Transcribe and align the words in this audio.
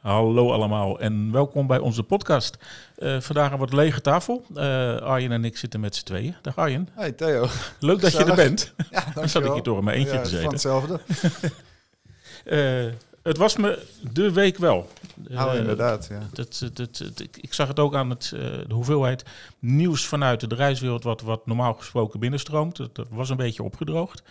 Hallo 0.00 0.52
allemaal 0.52 1.00
en 1.00 1.32
welkom 1.32 1.66
bij 1.66 1.78
onze 1.78 2.02
podcast. 2.02 2.56
Uh, 2.98 3.20
vandaag 3.20 3.52
een 3.52 3.58
wat 3.58 3.72
lege 3.72 4.00
tafel. 4.00 4.44
Uh, 4.54 4.96
Arjen 4.96 5.32
en 5.32 5.44
ik 5.44 5.56
zitten 5.56 5.80
met 5.80 5.96
z'n 5.96 6.04
tweeën. 6.04 6.36
Dag 6.42 6.56
Arjen. 6.56 6.88
Hey 6.92 7.12
Theo. 7.12 7.46
Leuk 7.78 8.00
dat 8.00 8.12
je 8.12 8.24
er 8.24 8.34
bent. 8.34 8.74
Ja, 8.90 9.04
Dan 9.14 9.28
zat 9.28 9.44
ik 9.44 9.52
hier 9.52 9.62
door 9.62 9.78
in 9.78 9.84
mijn 9.84 9.96
eentje 9.96 10.14
ja, 10.14 10.18
gezeten. 10.18 10.42
Van 10.42 10.52
hetzelfde. 10.52 11.00
uh, 12.44 12.92
het 13.30 13.36
was 13.36 13.56
me 13.56 13.86
de 14.12 14.32
week 14.32 14.58
wel. 14.58 14.88
Nou, 15.28 15.58
inderdaad. 15.58 16.06
Ja. 16.10 16.20
Dat, 16.32 16.70
dat, 16.72 16.96
dat, 16.96 17.20
ik, 17.20 17.54
zag 17.54 17.68
het 17.68 17.78
ook 17.78 17.94
aan 17.94 18.10
het, 18.10 18.28
de 18.66 18.74
hoeveelheid 18.74 19.24
nieuws 19.58 20.06
vanuit 20.06 20.50
de 20.50 20.54
reiswereld, 20.54 21.02
wat, 21.02 21.20
wat 21.20 21.46
normaal 21.46 21.74
gesproken 21.74 22.20
binnenstroomt. 22.20 22.76
Dat 22.76 23.06
was 23.10 23.30
een 23.30 23.36
beetje 23.36 23.62
opgedroogd. 23.62 24.22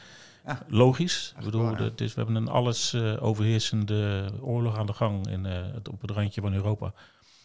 Ja. 0.46 0.60
Logisch. 0.68 1.34
Ik 1.38 1.46
bedoel, 1.46 1.76
het 1.76 2.02
is, 2.02 2.14
we 2.14 2.22
hebben 2.22 2.36
een 2.36 2.48
alles 2.48 2.94
uh, 2.94 3.24
overheersende 3.24 4.32
oorlog 4.42 4.78
aan 4.78 4.86
de 4.86 4.94
gang 4.94 5.28
in, 5.28 5.46
uh, 5.46 5.74
het, 5.74 5.90
op 5.90 6.02
het 6.02 6.12
randje 6.12 6.42
van 6.42 6.54
Europa. 6.54 6.94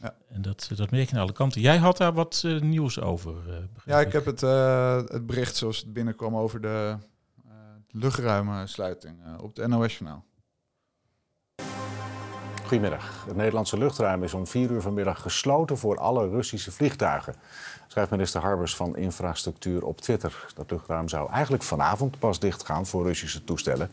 Ja. 0.01 0.15
En 0.29 0.43
dat, 0.43 0.71
dat 0.77 0.91
merk 0.91 1.09
je 1.09 1.17
aan 1.17 1.23
alle 1.23 1.33
kanten. 1.33 1.61
Jij 1.61 1.77
had 1.77 1.97
daar 1.97 2.13
wat 2.13 2.43
uh, 2.47 2.61
nieuws 2.61 3.01
over. 3.01 3.35
ja, 3.85 4.01
ik, 4.01 4.07
ik 4.07 4.13
heb 4.13 4.25
het, 4.25 4.41
het 5.11 5.27
bericht 5.27 5.57
zoals 5.57 5.79
het 5.79 5.93
binnenkwam 5.93 6.37
over 6.37 6.61
de 6.61 6.97
luchtruimsluiting 7.91 9.19
op 9.41 9.57
het 9.57 9.67
NOS-journaal. 9.67 10.25
Goedemiddag. 12.75 13.25
Het 13.27 13.37
Nederlandse 13.37 13.79
luchtruim 13.79 14.23
is 14.23 14.35
om 14.35 14.47
vier 14.47 14.71
uur 14.71 14.81
vanmiddag 14.81 15.23
gesloten 15.23 15.79
voor 15.79 15.99
alle 15.99 16.29
Russische 16.29 16.73
vliegtuigen. 16.73 17.35
Schrijft 17.89 18.11
minister 18.11 18.41
Harbers 18.41 18.77
van 18.77 18.97
Infrastructuur 18.97 19.85
op 19.85 20.01
Twitter. 20.01 20.47
Dat 20.55 20.71
luchtruim 20.71 21.09
zou 21.09 21.31
eigenlijk 21.31 21.63
vanavond 21.63 22.19
pas 22.19 22.39
dichtgaan 22.39 22.87
voor 22.87 23.07
Russische 23.07 23.45
toestellen. 23.45 23.91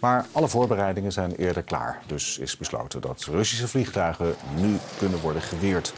Maar 0.00 0.26
alle 0.32 0.48
voorbereidingen 0.48 1.12
zijn 1.12 1.34
eerder 1.34 1.62
klaar. 1.62 2.02
Dus 2.06 2.38
is 2.38 2.56
besloten 2.56 3.00
dat 3.00 3.24
Russische 3.24 3.68
vliegtuigen 3.68 4.34
nu 4.56 4.76
kunnen 4.98 5.20
worden 5.20 5.42
geweerd. 5.42 5.94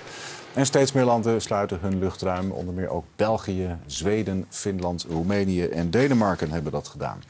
En 0.55 0.67
steeds 0.67 0.93
meer 0.93 1.05
landen 1.05 1.43
sluiten 1.43 1.79
hun 1.81 1.99
luchtruim. 1.99 2.51
Onder 2.51 2.75
meer 2.75 2.89
ook 2.89 3.05
België, 3.17 3.79
Zweden, 3.87 4.47
Finland, 4.49 5.07
Roemenië 5.09 5.65
en 5.65 5.91
Denemarken 5.91 6.51
hebben 6.51 6.73
dat 6.73 6.89
gedaan. 6.89 7.23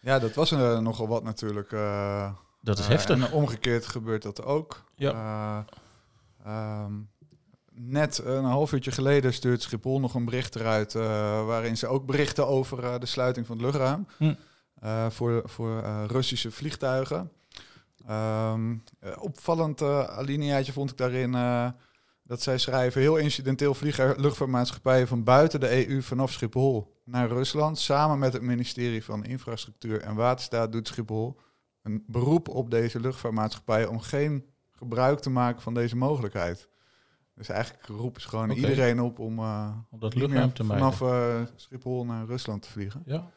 Ja, 0.00 0.18
dat 0.18 0.34
was 0.34 0.50
uh, 0.52 0.78
nogal 0.78 1.08
wat 1.08 1.22
natuurlijk. 1.22 1.72
Uh... 1.72 2.30
Dat 2.62 2.78
is 2.78 2.86
heftig. 2.86 3.16
Uh, 3.16 3.24
en 3.24 3.32
omgekeerd 3.32 3.86
gebeurt 3.86 4.22
dat 4.22 4.44
ook. 4.44 4.84
Ja. 4.94 5.66
Uh, 6.46 6.82
um, 6.84 7.10
net 7.72 8.18
een 8.24 8.44
half 8.44 8.72
uurtje 8.72 8.90
geleden 8.90 9.32
stuurt 9.32 9.62
Schiphol 9.62 10.00
nog 10.00 10.14
een 10.14 10.24
bericht 10.24 10.54
eruit... 10.54 10.94
Uh, 10.94 11.02
waarin 11.46 11.76
ze 11.76 11.86
ook 11.86 12.06
berichten 12.06 12.46
over 12.46 12.84
uh, 12.84 12.98
de 12.98 13.06
sluiting 13.06 13.46
van 13.46 13.56
het 13.56 13.64
luchtruim... 13.64 14.06
Hm. 14.16 14.34
voor, 15.10 15.42
voor 15.44 15.80
Russische 16.06 16.50
vliegtuigen. 16.50 17.32
Um, 18.10 18.82
opvallend 19.18 19.82
alineaatje 19.82 20.72
vond 20.72 20.90
ik 20.90 20.96
daarin... 20.96 21.32
dat 22.22 22.42
zij 22.42 22.58
schrijven... 22.58 23.00
heel 23.00 23.16
incidenteel 23.16 23.74
vliegen 23.74 24.20
luchtvaartmaatschappijen 24.20 25.08
van 25.08 25.24
buiten 25.24 25.60
de 25.60 25.88
EU 25.88 26.02
vanaf 26.02 26.32
Schiphol 26.32 26.96
naar 27.04 27.28
Rusland. 27.28 27.78
Samen 27.78 28.18
met 28.18 28.32
het 28.32 28.42
ministerie 28.42 29.04
van 29.04 29.24
Infrastructuur 29.24 30.00
en 30.00 30.14
Waterstaat 30.14 30.72
doet 30.72 30.88
Schiphol 30.88 31.36
een 31.82 32.04
beroep 32.06 32.48
op 32.48 32.70
deze 32.70 33.00
luchtvaartmaatschappij 33.00 33.86
om 33.86 34.00
geen 34.00 34.44
gebruik 34.70 35.18
te 35.18 35.30
maken 35.30 35.62
van 35.62 35.74
deze 35.74 35.96
mogelijkheid. 35.96 36.68
Dus 37.34 37.48
eigenlijk 37.48 37.86
roepen 37.86 38.20
ze 38.20 38.28
gewoon 38.28 38.50
okay. 38.50 38.56
iedereen 38.62 39.00
op 39.00 39.18
om, 39.18 39.38
uh, 39.38 39.76
om 39.90 39.98
dat 39.98 40.14
luchtruim 40.14 40.52
te 40.52 40.64
vanaf 40.64 41.00
uh, 41.00 41.40
Schiphol 41.56 42.04
naar 42.04 42.26
Rusland 42.26 42.62
te 42.62 42.70
vliegen. 42.70 43.02
Ja. 43.06 43.30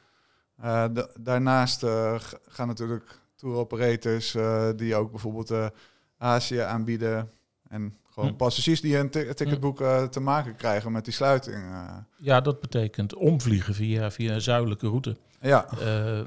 Uh, 0.64 1.04
daarnaast 1.20 1.86
gaan 2.48 2.68
natuurlijk 2.68 3.22
tour 3.36 3.56
operators 3.56 4.38
die 4.76 4.96
ook 4.96 5.12
bijvoorbeeld 5.12 5.72
Azië 6.18 6.58
aanbieden 6.58 7.32
en 7.68 7.98
gewoon 8.16 8.30
hm. 8.30 8.36
passagiers 8.36 8.82
die 8.82 8.98
een 8.98 9.10
ticket 9.10 9.60
boeken 9.60 10.10
te 10.10 10.20
maken 10.20 10.56
krijgen 10.56 10.92
met 10.92 11.06
die 11.06 11.14
sluiting. 11.14 11.64
Ja, 12.18 12.42
dat 12.42 12.60
betekent 12.60 13.16
omvliegen 13.16 13.74
via, 13.74 14.12
via 14.12 14.34
een 14.34 14.42
zuidelijke 14.42 14.88
route. 14.88 15.16
Ja. 15.42 15.68
Uh, 15.82 16.20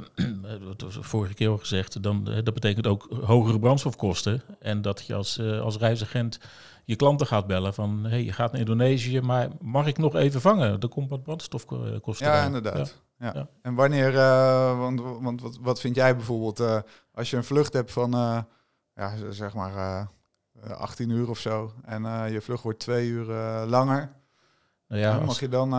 dat 0.77 0.81
was 0.81 0.99
vorige 1.01 1.35
keer 1.35 1.49
al 1.49 1.59
gezegd. 1.59 2.03
Dan, 2.03 2.25
dat 2.25 2.55
betekent 2.55 2.87
ook 2.87 3.09
hogere 3.25 3.59
brandstofkosten. 3.59 4.43
En 4.61 4.83
dat 4.83 5.07
je 5.07 5.15
als, 5.15 5.41
als 5.41 5.77
reisagent 5.77 6.41
je 6.85 6.97
klanten 6.97 7.27
gaat 7.27 7.47
bellen 7.47 7.75
van... 7.75 8.05
hey, 8.05 8.25
je 8.25 8.33
gaat 8.33 8.53
naar 8.53 8.61
Indonesië, 8.61 9.21
maar 9.21 9.49
mag 9.61 9.87
ik 9.87 9.99
nog 9.99 10.15
even 10.15 10.41
vangen? 10.41 10.81
Er 10.81 10.89
komt 10.89 11.11
wat 11.11 11.23
brandstofkosten 11.23 12.27
Ja, 12.27 12.45
inderdaad. 12.45 12.97
Ja. 13.19 13.33
Ja. 13.35 13.49
En 13.63 13.75
wanneer... 13.75 14.13
Want 14.79 15.01
want 15.21 15.41
wat, 15.43 15.59
wat 15.61 15.81
vind 15.81 15.95
jij 15.95 16.17
bijvoorbeeld... 16.17 16.85
als 17.15 17.31
je 17.31 17.37
een 17.37 17.45
vlucht 17.45 17.73
hebt 17.73 17.93
van, 17.93 18.11
ja, 18.95 19.15
zeg 19.31 19.55
maar... 19.55 20.09
18 20.69 21.11
uur 21.11 21.29
of 21.31 21.39
zo. 21.39 21.73
En 21.85 22.33
je 22.33 22.41
vlucht 22.41 22.63
wordt 22.63 22.79
twee 22.79 23.09
uur 23.09 23.27
langer. 23.67 24.13
Nou 24.89 25.01
ja, 25.01 25.21
mag 25.21 25.41
je 25.41 25.49
dan 25.49 25.71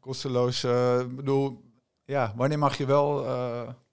kosteloos... 0.00 0.60
bedoel, 1.10 1.62
ja, 2.04 2.32
wanneer 2.36 2.58
mag 2.58 2.76
je 2.76 2.86
wel... 2.86 3.26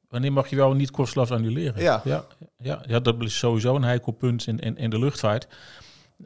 Wanneer 0.10 0.34
mag 0.34 0.48
je 0.48 0.56
wel 0.56 0.74
niet 0.74 0.92
kosteloos 0.92 1.32
annuleren? 1.32 1.82
Ja. 1.82 2.02
Ja, 2.04 2.26
ja, 2.58 2.84
ja 2.88 3.00
dat 3.00 3.22
is 3.22 3.38
sowieso 3.38 3.76
een 3.76 3.84
heikel 3.84 4.12
punt 4.12 4.48
in, 4.48 4.60
in, 4.60 4.78
in 4.78 4.90
de 4.90 5.00
luchtvaart. 5.00 5.48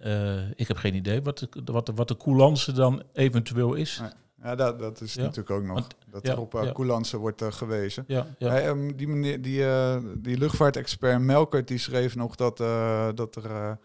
Uh, 0.04 0.50
ik 0.56 0.68
heb 0.68 0.78
geen 0.78 0.96
idee 0.96 1.22
wat 1.22 1.38
de, 1.38 1.50
wat 1.66 1.86
de, 1.86 1.94
wat 1.94 2.08
de 2.08 2.18
coulance 2.18 2.72
dan 2.72 3.04
eventueel 3.14 3.74
is. 3.74 4.00
Nee. 4.00 4.10
Ja, 4.46 4.56
dat, 4.56 4.80
dat 4.80 5.02
is 5.02 5.14
ja. 5.14 5.22
natuurlijk 5.22 5.50
ook 5.50 5.64
nog. 5.64 5.88
Dat 6.08 6.26
ja, 6.26 6.32
er 6.32 6.40
op 6.40 6.54
uh, 6.54 7.12
wordt 7.12 7.42
uh, 7.42 7.52
gewezen. 7.52 8.04
Ja. 8.08 8.28
Hey, 8.38 8.68
um, 8.68 8.96
die, 8.96 9.08
meneer, 9.08 9.42
die, 9.42 9.60
uh, 9.60 9.98
die 10.16 10.38
luchtvaartexpert 10.38 11.22
Melkert 11.22 11.68
die 11.68 11.78
schreef 11.78 12.16
nog 12.16 12.36
dat, 12.36 12.58
dat 13.18 13.36
er 13.36 13.78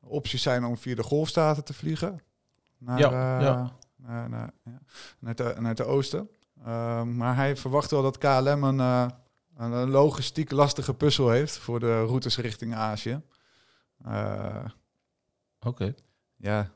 opties 0.00 0.42
zijn 0.42 0.64
om 0.64 0.76
via 0.76 0.94
de 0.94 1.02
golfstaten 1.02 1.64
te 1.64 1.74
vliegen. 1.74 2.20
Naar, 2.78 2.98
ja, 2.98 3.40
ja. 3.40 3.72
Naar, 3.96 4.28
naar, 4.28 4.52
naar, 5.18 5.34
de, 5.34 5.54
naar 5.58 5.84
oosten. 5.84 6.30
Uh, 6.58 7.02
maar 7.02 7.36
hij 7.36 7.56
verwacht 7.56 7.90
wel 7.90 8.02
dat 8.02 8.18
KLM 8.18 8.64
een, 8.64 9.12
een 9.56 9.90
logistiek 9.90 10.50
lastige 10.50 10.94
puzzel 10.94 11.30
heeft 11.30 11.58
voor 11.58 11.80
de 11.80 12.04
routes 12.04 12.38
richting 12.38 12.74
Azië. 12.74 13.20
Oké. 13.98 14.72
Okay. 15.60 15.94
Ja, 16.36 16.70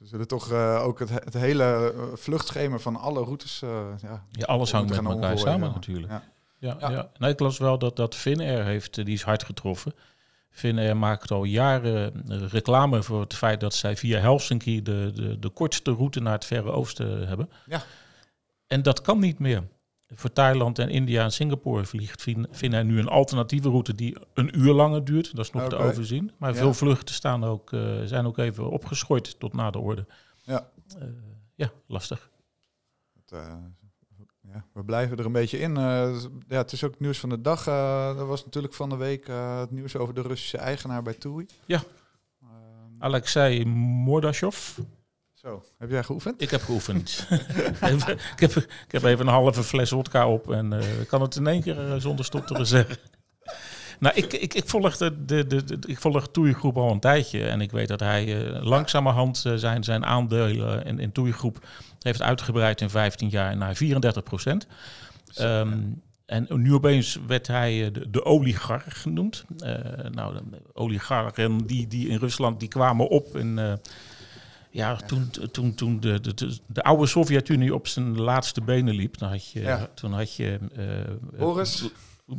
we 0.00 0.06
zullen 0.06 0.28
toch 0.28 0.52
ook 0.52 0.98
het, 0.98 1.10
het 1.10 1.34
hele 1.34 1.94
vluchtschema 2.14 2.78
van 2.78 2.96
alle 2.96 3.20
routes. 3.24 3.60
ja, 4.00 4.26
ja, 4.30 4.46
alles 4.46 4.72
hangt 4.72 5.02
met 5.02 5.12
elkaar 5.12 5.38
samen 5.38 5.68
ja. 5.68 5.74
natuurlijk. 5.74 6.12
Ja. 6.12 6.22
Ja, 6.58 6.76
ja. 6.80 6.90
ja. 6.90 7.10
Nou, 7.18 7.32
ik 7.32 7.40
las 7.40 7.58
wel 7.58 7.78
dat, 7.78 7.96
dat 7.96 8.14
Finnair 8.14 8.64
heeft, 8.64 8.94
die 8.94 9.14
is 9.14 9.22
hard 9.22 9.44
getroffen. 9.44 9.94
Finnair 10.50 10.96
maakt 10.96 11.30
al 11.30 11.44
jaren 11.44 12.22
reclame 12.48 13.02
voor 13.02 13.20
het 13.20 13.34
feit 13.34 13.60
dat 13.60 13.74
zij 13.74 13.96
via 13.96 14.20
Helsinki 14.20 14.82
de, 14.82 15.10
de, 15.14 15.38
de 15.38 15.48
kortste 15.48 15.90
route 15.90 16.20
naar 16.20 16.32
het 16.32 16.44
Verre 16.44 16.70
Oosten 16.70 17.28
hebben. 17.28 17.50
Ja. 17.66 17.82
En 18.66 18.82
dat 18.82 19.00
kan 19.00 19.18
niet 19.18 19.38
meer. 19.38 19.68
Voor 20.12 20.32
Thailand 20.32 20.78
en 20.78 20.88
India 20.88 21.24
en 21.24 21.32
Singapore 21.32 21.84
vliegt 21.84 22.26
Finnair 22.50 22.84
nu 22.84 22.98
een 22.98 23.08
alternatieve 23.08 23.68
route 23.68 23.94
die 23.94 24.16
een 24.34 24.58
uur 24.58 24.72
langer 24.72 25.04
duurt. 25.04 25.36
Dat 25.36 25.44
is 25.44 25.50
nog 25.50 25.64
okay. 25.64 25.78
te 25.78 25.84
overzien. 25.84 26.32
Maar 26.38 26.52
ja. 26.52 26.56
veel 26.56 26.74
vluchten 26.74 27.14
staan 27.14 27.44
ook, 27.44 27.72
uh, 27.72 28.02
zijn 28.04 28.26
ook 28.26 28.38
even 28.38 28.70
opgeschort 28.70 29.38
tot 29.38 29.52
na 29.52 29.70
de 29.70 29.78
orde. 29.78 30.06
Ja, 30.42 30.70
uh, 30.98 31.04
ja 31.54 31.70
lastig. 31.86 32.30
Het, 33.14 33.32
uh, 33.32 33.54
ja, 34.40 34.64
we 34.72 34.84
blijven 34.84 35.18
er 35.18 35.24
een 35.24 35.32
beetje 35.32 35.58
in. 35.58 35.74
ja, 35.74 36.28
het 36.48 36.72
is 36.72 36.84
ook 36.84 36.90
het 36.90 37.00
nieuws 37.00 37.18
van 37.18 37.28
de 37.28 37.40
dag. 37.40 37.66
er 37.66 38.26
was 38.26 38.44
natuurlijk 38.44 38.74
van 38.74 38.88
de 38.88 38.96
week 38.96 39.26
het 39.60 39.70
nieuws 39.70 39.96
over 39.96 40.14
de 40.14 40.22
Russische 40.22 40.58
eigenaar 40.58 41.02
bij 41.02 41.14
TUI. 41.14 41.46
Ja, 41.66 41.82
Alexei 42.98 43.64
Mordashov. 43.64 44.78
Zo, 45.42 45.62
heb 45.78 45.90
jij 45.90 46.02
geoefend? 46.02 46.42
Ik 46.42 46.50
heb 46.50 46.62
geoefend. 46.62 47.26
ik, 48.34 48.40
heb, 48.40 48.56
ik 48.56 48.86
heb 48.88 49.02
even 49.02 49.26
een 49.26 49.32
halve 49.32 49.62
fles 49.62 49.90
wodka 49.90 50.28
op 50.28 50.52
en 50.52 50.72
uh, 50.72 50.80
kan 51.08 51.20
het 51.20 51.36
in 51.36 51.46
één 51.46 51.62
keer 51.62 51.88
uh, 51.88 51.94
zonder 51.98 52.24
stotteren 52.24 52.66
zeggen. 52.66 52.96
nou, 54.00 54.14
ik, 54.16 54.32
ik, 54.32 54.54
ik 54.54 54.68
volg 54.68 54.96
de, 54.96 55.24
de, 55.24 55.46
de, 55.46 55.64
de 55.64 55.78
ik 55.86 56.00
volg 56.00 56.28
Toeigroep 56.28 56.76
al 56.76 56.90
een 56.90 57.00
tijdje 57.00 57.48
en 57.48 57.60
ik 57.60 57.70
weet 57.70 57.88
dat 57.88 58.00
hij 58.00 58.26
uh, 58.26 58.62
langzamerhand 58.62 59.44
zijn, 59.54 59.84
zijn 59.84 60.04
aandelen 60.04 60.84
in, 60.84 60.98
in 60.98 61.12
Toeigroep 61.12 61.66
heeft 61.98 62.22
uitgebreid 62.22 62.80
in 62.80 62.90
15 62.90 63.28
jaar 63.28 63.56
naar 63.56 63.74
34 63.74 64.22
procent. 64.22 64.66
Um, 65.40 66.02
En 66.26 66.46
nu 66.48 66.74
opeens 66.74 67.18
werd 67.26 67.46
hij 67.46 67.90
de, 67.90 68.10
de 68.10 68.24
oligarch 68.24 69.02
genoemd. 69.02 69.44
nou, 70.10 70.34
de 70.34 70.60
oligarchen 70.72 71.66
die, 71.66 71.86
die 71.86 72.08
in 72.08 72.18
Rusland 72.18 72.60
die 72.60 72.68
kwamen 72.68 73.08
op 73.08 73.36
in 73.36 73.78
ja, 74.70 74.96
toen, 74.96 75.30
toen, 75.50 75.74
toen 75.74 76.00
de, 76.00 76.20
de, 76.20 76.58
de, 76.66 76.82
oude 76.82 77.06
Sovjet-Unie 77.06 77.74
op 77.74 77.86
zijn 77.86 78.20
laatste 78.20 78.60
benen 78.60 78.94
liep, 78.94 79.18
dan 79.18 79.28
had 79.28 79.50
je, 79.50 79.88
toen 79.94 80.12
had 80.12 80.34
je 80.34 80.58
uh, 80.78 81.38
Boris. 81.38 81.90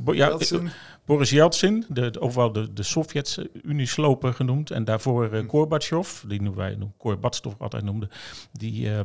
ja, 0.05 0.13
Yeltsin. 0.13 0.69
Boris 1.05 1.29
Yeltsin, 1.29 1.85
de, 1.89 2.19
ofwel 2.19 2.51
de, 2.51 2.73
de 2.73 2.83
Sovjet-Unie-sloper 2.83 4.33
genoemd. 4.33 4.71
En 4.71 4.83
daarvoor 4.83 5.33
uh, 5.33 5.49
Gorbachev, 5.49 6.21
die 6.27 6.41
noemen 6.41 6.59
wij 6.59 6.77
Gorbachev 6.97 7.53
altijd 7.57 7.83
noemden. 7.83 8.09
Die, 8.51 8.89
uh, 8.89 8.99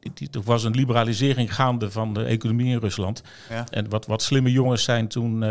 die, 0.00 0.10
die, 0.14 0.28
er 0.32 0.42
was 0.42 0.64
een 0.64 0.74
liberalisering 0.74 1.54
gaande 1.54 1.90
van 1.90 2.14
de 2.14 2.24
economie 2.24 2.72
in 2.72 2.78
Rusland. 2.78 3.22
Ja. 3.48 3.66
En 3.70 3.88
wat, 3.88 4.06
wat 4.06 4.22
slimme 4.22 4.52
jongens 4.52 4.84
zijn 4.84 5.08
toen 5.08 5.42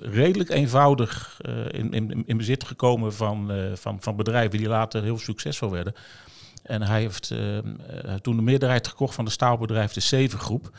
redelijk 0.00 0.50
eenvoudig 0.50 1.38
uh, 1.48 1.64
in, 1.68 1.92
in, 1.92 2.22
in 2.26 2.36
bezit 2.36 2.64
gekomen 2.64 3.14
van, 3.14 3.52
uh, 3.52 3.72
van, 3.74 4.00
van 4.00 4.16
bedrijven 4.16 4.58
die 4.58 4.68
later 4.68 5.02
heel 5.02 5.18
succesvol 5.18 5.70
werden. 5.70 5.94
En 6.62 6.82
hij 6.82 7.00
heeft 7.00 7.30
uh, 7.30 7.58
toen 8.20 8.36
de 8.36 8.42
meerderheid 8.42 8.88
gekocht 8.88 9.14
van 9.14 9.24
de 9.24 9.30
staalbedrijf 9.30 9.92
de 9.92 10.00
Zeven 10.00 10.38
Groep. 10.38 10.70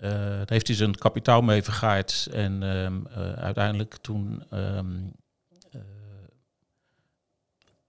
daar 0.00 0.44
heeft 0.46 0.66
hij 0.66 0.76
zijn 0.76 0.94
kapitaal 0.94 1.42
mee 1.42 1.62
vergaaid 1.62 2.28
en 2.32 2.62
ehm, 2.62 3.06
uiteindelijk 3.36 3.96
toen 4.00 4.42
um, 4.50 5.12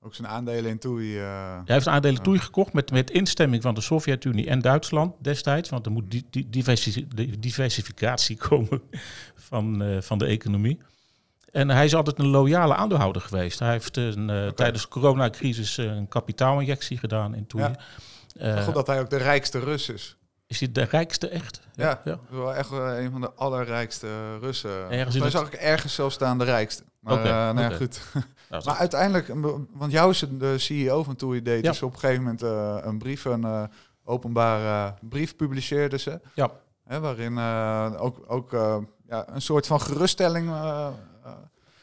ook 0.05 0.15
zijn 0.15 0.27
aandelen 0.27 0.71
in 0.71 0.77
TUI. 0.77 1.17
Uh... 1.17 1.23
Hij 1.65 1.75
heeft 1.75 1.87
aandelen 1.87 2.23
TUI 2.23 2.39
gekocht 2.39 2.73
met, 2.73 2.91
met 2.91 3.11
instemming 3.11 3.61
van 3.61 3.73
de 3.73 3.81
Sovjet-Unie 3.81 4.47
en 4.47 4.59
Duitsland 4.59 5.13
destijds. 5.19 5.69
Want 5.69 5.85
er 5.85 5.91
moet 5.91 6.11
die, 6.11 6.25
die 6.29 6.49
diversificatie 7.39 8.37
komen 8.49 8.81
van, 9.35 9.83
uh, 9.83 10.01
van 10.01 10.17
de 10.17 10.25
economie. 10.25 10.79
En 11.51 11.69
hij 11.69 11.85
is 11.85 11.95
altijd 11.95 12.19
een 12.19 12.27
loyale 12.27 12.75
aandeelhouder 12.75 13.21
geweest. 13.21 13.59
Hij 13.59 13.71
heeft 13.71 13.97
een, 13.97 14.29
uh, 14.29 14.47
tijdens 14.47 14.81
de 14.81 14.89
coronacrisis 14.89 15.77
een 15.77 16.07
kapitaalinjectie 16.07 16.97
gedaan 16.97 17.35
in 17.35 17.47
TUI. 17.47 17.73
Ja. 18.33 18.61
goed 18.61 18.73
dat 18.73 18.87
hij 18.87 18.99
ook 18.99 19.09
de 19.09 19.17
rijkste 19.17 19.59
Rus 19.59 19.89
is. 19.89 20.17
Is 20.47 20.59
hij 20.59 20.71
de 20.71 20.83
rijkste 20.83 21.29
echt? 21.29 21.59
Ja, 21.73 22.01
ja. 22.03 22.19
wel 22.29 22.53
echt 22.53 22.71
een 22.71 23.11
van 23.11 23.21
de 23.21 23.31
allerrijkste 23.33 24.37
Russen. 24.39 24.89
Ergens 24.89 25.15
Hij 25.15 25.29
zag 25.29 25.47
ik 25.47 25.53
ergens 25.53 25.93
zelfs 25.93 26.15
staan 26.15 26.37
de 26.37 26.43
rijkste. 26.43 26.83
Maar 26.99 27.13
okay, 27.13 27.53
nou 27.53 27.59
ja, 27.59 27.69
goed. 27.69 28.01
maar 28.65 28.75
uiteindelijk, 28.75 29.31
want 29.73 29.91
jou 29.91 30.09
is 30.09 30.25
de 30.31 30.57
CEO 30.57 31.03
van 31.03 31.15
TUI 31.15 31.41
deed 31.41 31.63
dus 31.63 31.81
op 31.81 31.93
een 31.93 31.99
gegeven 31.99 32.23
moment 32.23 32.43
uh, 32.43 32.77
een 32.81 32.97
brief, 32.97 33.25
een 33.25 33.69
openbare 34.03 34.93
brief 35.01 35.35
publiceerde 35.35 35.97
ze. 35.97 36.19
Ja. 36.35 36.51
Hè, 36.83 36.99
waarin 36.99 37.39
ook, 37.97 38.23
ook 38.27 38.51
ja, 39.07 39.25
een 39.27 39.41
soort 39.41 39.67
van 39.67 39.81
geruststelling 39.81 40.49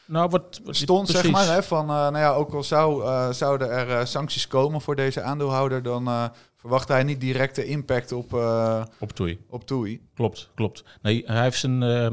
nou, 0.05 0.29
wat, 0.29 0.61
wat 0.63 0.75
stond, 0.75 1.09
zeg 1.09 1.31
maar. 1.31 1.47
Hè, 1.47 1.63
van, 1.63 1.85
nou 1.85 2.17
ja, 2.17 2.33
ook 2.33 2.53
al 2.53 2.63
zou, 2.63 3.03
zouden 3.33 3.69
er 3.69 4.07
sancties 4.07 4.47
komen 4.47 4.81
voor 4.81 4.95
deze 4.95 5.21
aandeelhouder, 5.21 5.83
dan 5.83 6.31
verwacht 6.63 6.87
hij 6.87 7.03
niet 7.03 7.21
directe 7.21 7.65
impact 7.65 8.11
op, 8.11 8.33
uh, 8.33 8.83
op 8.99 9.11
TUI. 9.11 9.39
Op 9.49 9.67
TUI. 9.67 10.01
Klopt, 10.13 10.49
klopt. 10.55 10.83
Nee, 11.01 11.23
hij 11.25 11.43
heeft 11.43 11.59
zijn, 11.59 11.81
uh, 11.81 12.09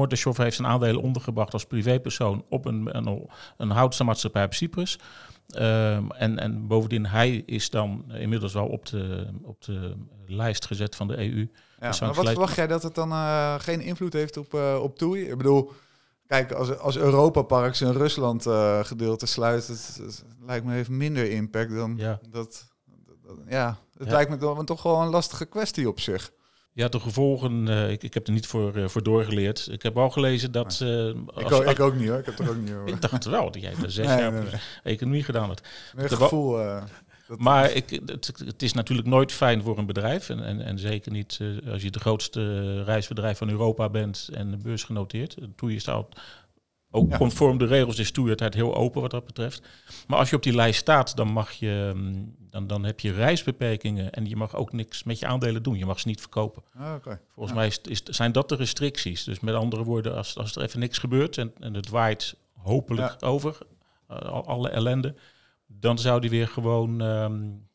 uh, 0.00 0.36
heeft 0.36 0.56
zijn 0.56 0.68
aandelen 0.68 1.02
ondergebracht 1.02 1.52
als 1.52 1.64
privépersoon 1.64 2.44
op 2.48 2.64
een, 2.64 2.96
een, 2.96 3.28
een 3.56 3.70
op 4.44 4.54
Cyprus. 4.54 4.98
Ehm, 5.48 6.10
en, 6.10 6.38
en 6.38 6.66
bovendien, 6.66 7.06
hij 7.06 7.42
is 7.46 7.70
dan 7.70 8.04
inmiddels 8.12 8.52
wel 8.52 8.66
op 8.66 8.86
de, 8.86 9.26
op 9.42 9.62
de 9.64 9.94
lijst 10.26 10.66
gezet 10.66 10.96
van 10.96 11.08
de 11.08 11.16
EU. 11.16 11.48
Ja, 11.80 11.94
maar 12.00 12.14
wat 12.14 12.28
verwacht 12.28 12.56
jij 12.56 12.66
dat 12.66 12.82
het 12.82 12.94
dan 12.94 13.10
uh, 13.10 13.54
geen 13.58 13.80
invloed 13.80 14.12
heeft 14.12 14.36
op, 14.36 14.54
uh, 14.54 14.78
op 14.82 14.98
TUI? 14.98 15.22
Ik 15.22 15.36
bedoel, 15.36 15.72
kijk, 16.32 16.52
als, 16.52 16.78
als 16.78 16.96
Europa 16.96 17.42
Parks 17.42 17.80
in 17.80 17.92
Rusland 17.92 18.46
uh, 18.46 18.84
gedeelte 18.84 19.26
sluit, 19.26 19.66
het, 19.66 20.00
het, 20.02 20.24
lijkt 20.46 20.64
me 20.64 20.72
heeft 20.72 20.88
minder 20.88 21.30
impact 21.30 21.74
dan 21.74 21.94
ja. 21.96 22.20
dat 22.30 22.70
ja, 23.48 23.78
het 23.98 24.10
lijkt 24.10 24.30
me 24.30 24.36
toch, 24.36 24.64
toch 24.64 24.82
wel 24.82 25.00
een 25.00 25.08
lastige 25.08 25.44
kwestie 25.44 25.88
op 25.88 26.00
zich. 26.00 26.30
Ja, 26.72 26.88
de 26.88 27.00
gevolgen, 27.00 27.66
uh, 27.66 27.90
ik, 27.90 28.02
ik 28.02 28.14
heb 28.14 28.26
er 28.26 28.32
niet 28.32 28.46
voor, 28.46 28.76
uh, 28.76 28.88
voor 28.88 29.02
doorgeleerd. 29.02 29.68
Ik 29.70 29.82
heb 29.82 29.96
al 29.96 30.10
gelezen 30.10 30.52
dat... 30.52 30.80
Uh, 30.82 31.08
ik, 31.08 31.52
ook, 31.52 31.64
ik, 31.64 31.80
ook 31.80 31.94
niet 31.94 32.08
hoor, 32.08 32.18
ik 32.18 32.26
heb 32.26 32.38
er 32.38 32.48
ook 32.48 32.56
niet 32.56 32.70
hoor. 32.70 32.88
ik 32.88 33.00
dacht 33.00 33.24
wel, 33.24 33.50
dat 33.50 33.62
jij 33.62 33.74
er 33.82 33.90
zes 34.00 34.06
nee, 34.06 34.18
jaar 34.18 34.32
nee, 34.32 34.42
nee. 34.42 34.60
economie 34.82 35.24
gedaan 35.24 35.48
had. 35.48 35.62
Meer 35.94 36.08
gevoel... 36.08 36.80
maar 37.36 37.70
ik, 37.70 37.90
het, 38.06 38.32
het, 38.44 38.62
is 38.62 38.72
natuurlijk 38.72 39.08
nooit 39.08 39.32
fijn 39.32 39.62
voor 39.62 39.78
een 39.78 39.86
bedrijf. 39.86 40.28
En, 40.28 40.44
en, 40.44 40.60
en 40.60 40.78
zeker 40.78 41.12
niet 41.12 41.40
als 41.66 41.82
je 41.82 41.90
de 41.90 42.00
grootste 42.00 42.82
reisbedrijf 42.82 43.38
van 43.38 43.50
Europa 43.50 43.88
bent 43.88 44.28
en 44.32 44.62
beursgenoteerd. 44.62 45.36
Toen 45.56 45.72
je 45.72 45.78
staat 45.78 46.06
ook 46.94 47.16
conform 47.16 47.58
de 47.58 47.64
regels 47.64 47.98
is 47.98 48.10
toegewijdheid 48.10 48.54
heel 48.54 48.74
open 48.74 49.00
wat 49.00 49.10
dat 49.10 49.24
betreft. 49.24 49.62
Maar 50.06 50.18
als 50.18 50.30
je 50.30 50.36
op 50.36 50.42
die 50.42 50.54
lijst 50.54 50.80
staat, 50.80 51.16
dan, 51.16 51.28
mag 51.28 51.52
je, 51.52 51.92
mm, 51.94 52.34
dan, 52.50 52.66
dan 52.66 52.84
heb 52.84 53.00
je 53.00 53.12
reisbeperkingen 53.12 54.12
en 54.12 54.28
je 54.28 54.36
mag 54.36 54.54
ook 54.54 54.72
niks 54.72 55.02
met 55.02 55.18
je 55.18 55.26
aandelen 55.26 55.62
doen. 55.62 55.78
Je 55.78 55.86
mag 55.86 56.00
ze 56.00 56.08
niet 56.08 56.20
verkopen. 56.20 56.62
Ah, 56.78 56.94
Volgens 57.34 57.56
mij 57.56 57.66
is, 57.66 57.80
is, 57.80 58.02
zijn 58.02 58.32
dat 58.32 58.48
de 58.48 58.56
restricties. 58.56 59.24
Dus 59.24 59.40
met 59.40 59.54
andere 59.54 59.84
woorden, 59.84 60.16
als, 60.16 60.36
als 60.36 60.56
er 60.56 60.62
even 60.62 60.80
niks 60.80 60.98
gebeurt 60.98 61.38
en, 61.38 61.52
en 61.60 61.74
het 61.74 61.88
waait 61.88 62.36
hopelijk 62.56 63.16
over, 63.20 63.58
uh, 64.10 64.16
alle 64.26 64.68
ellende, 64.68 65.14
dan 65.78 65.98
zou 65.98 66.20
die 66.20 66.30
weer 66.30 66.48
gewoon 66.48 67.00
um, 67.00 67.68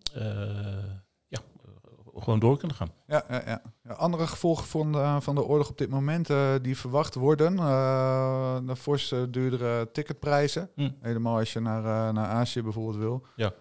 gewoon 2.21 2.39
door 2.39 2.57
kunnen 2.57 2.77
gaan. 2.77 2.91
Ja, 3.07 3.23
ja, 3.29 3.41
ja. 3.45 3.61
ja 3.83 3.93
andere 3.93 4.27
gevolgen 4.27 4.65
van 4.65 4.91
de, 4.91 5.17
van 5.19 5.35
de 5.35 5.43
oorlog 5.43 5.69
op 5.69 5.77
dit 5.77 5.89
moment 5.89 6.29
uh, 6.29 6.53
die 6.61 6.77
verwacht 6.77 7.15
worden. 7.15 7.53
Uh, 7.53 8.57
de 8.65 8.75
fors 8.75 9.13
duurdere 9.29 9.91
ticketprijzen. 9.91 10.69
Hm. 10.75 10.89
Helemaal 10.99 11.37
als 11.37 11.53
je 11.53 11.59
naar, 11.59 12.13
naar 12.13 12.27
Azië 12.27 12.61
bijvoorbeeld 12.61 12.97
wil. 12.97 13.25
Ja. 13.35 13.53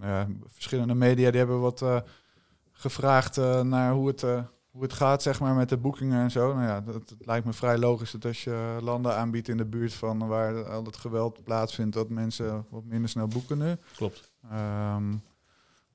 ja 0.00 0.26
verschillende 0.46 0.94
media 0.94 1.30
die 1.30 1.38
hebben 1.38 1.60
wat 1.60 1.84
gevraagd 2.72 3.36
naar 3.62 3.92
hoe 3.92 4.06
het, 4.06 4.24
hoe 4.70 4.82
het 4.82 4.92
gaat 4.92 5.22
zeg 5.22 5.40
maar, 5.40 5.54
met 5.54 5.68
de 5.68 5.76
boekingen 5.76 6.22
en 6.22 6.30
zo. 6.30 6.54
Nou 6.54 6.66
ja, 6.66 6.80
dat, 6.80 6.94
het 6.94 7.14
lijkt 7.18 7.46
me 7.46 7.52
vrij 7.52 7.78
logisch 7.78 8.10
dat 8.10 8.24
als 8.24 8.44
je 8.44 8.78
landen 8.80 9.16
aanbiedt 9.16 9.48
in 9.48 9.56
de 9.56 9.64
buurt 9.64 9.94
van 9.94 10.26
waar 10.26 10.64
al 10.64 10.84
het 10.84 10.96
geweld 10.96 11.44
plaatsvindt, 11.44 11.94
dat 11.94 12.08
mensen 12.08 12.66
wat 12.68 12.84
minder 12.84 13.08
snel 13.08 13.26
boeken 13.26 13.58
nu. 13.58 13.76
Klopt. 13.96 14.30
Um, 14.52 15.22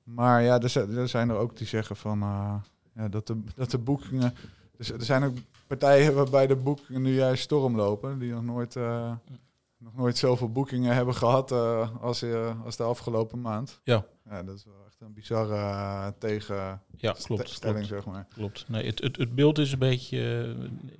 maar 0.02 0.42
ja, 0.42 0.60
er, 0.60 1.08
zijn 1.08 1.28
er 1.28 1.36
ook 1.36 1.56
die 1.56 1.66
zeggen 1.66 1.96
van 1.96 2.22
uh, 2.22 2.54
ja, 2.94 3.08
dat, 3.08 3.26
de, 3.26 3.42
dat 3.54 3.70
de 3.70 3.78
boekingen. 3.78 4.34
Dus 4.76 4.92
er 4.92 5.04
zijn 5.04 5.24
ook 5.24 5.34
partijen 5.66 6.14
waarbij 6.14 6.46
de 6.46 6.56
boekingen 6.56 7.02
nu 7.02 7.14
juist 7.14 7.42
storm 7.42 7.76
lopen, 7.76 8.18
die 8.18 8.32
nog 8.32 8.42
nooit, 8.42 8.74
uh, 8.74 9.12
nog 9.78 9.96
nooit 9.96 10.16
zoveel 10.16 10.52
boekingen 10.52 10.94
hebben 10.94 11.14
gehad 11.14 11.52
uh, 11.52 11.90
als, 12.00 12.24
als 12.64 12.76
de 12.76 12.82
afgelopen 12.82 13.40
maand. 13.40 13.80
Ja. 13.84 14.04
Ja. 14.30 14.42
Dat 14.42 14.54
is 14.54 14.64
wel 14.64 14.84
echt 14.86 15.00
een 15.00 15.12
bizarre 15.12 16.14
tegen 16.18 16.80
ja, 16.96 17.14
klopt, 17.22 17.58
zeg 17.82 18.04
maar. 18.04 18.26
Klopt. 18.34 18.68
Nee, 18.68 18.86
het, 18.86 19.02
het, 19.02 19.16
het 19.16 19.34
beeld 19.34 19.58
is 19.58 19.72
een 19.72 19.78
beetje 19.78 20.54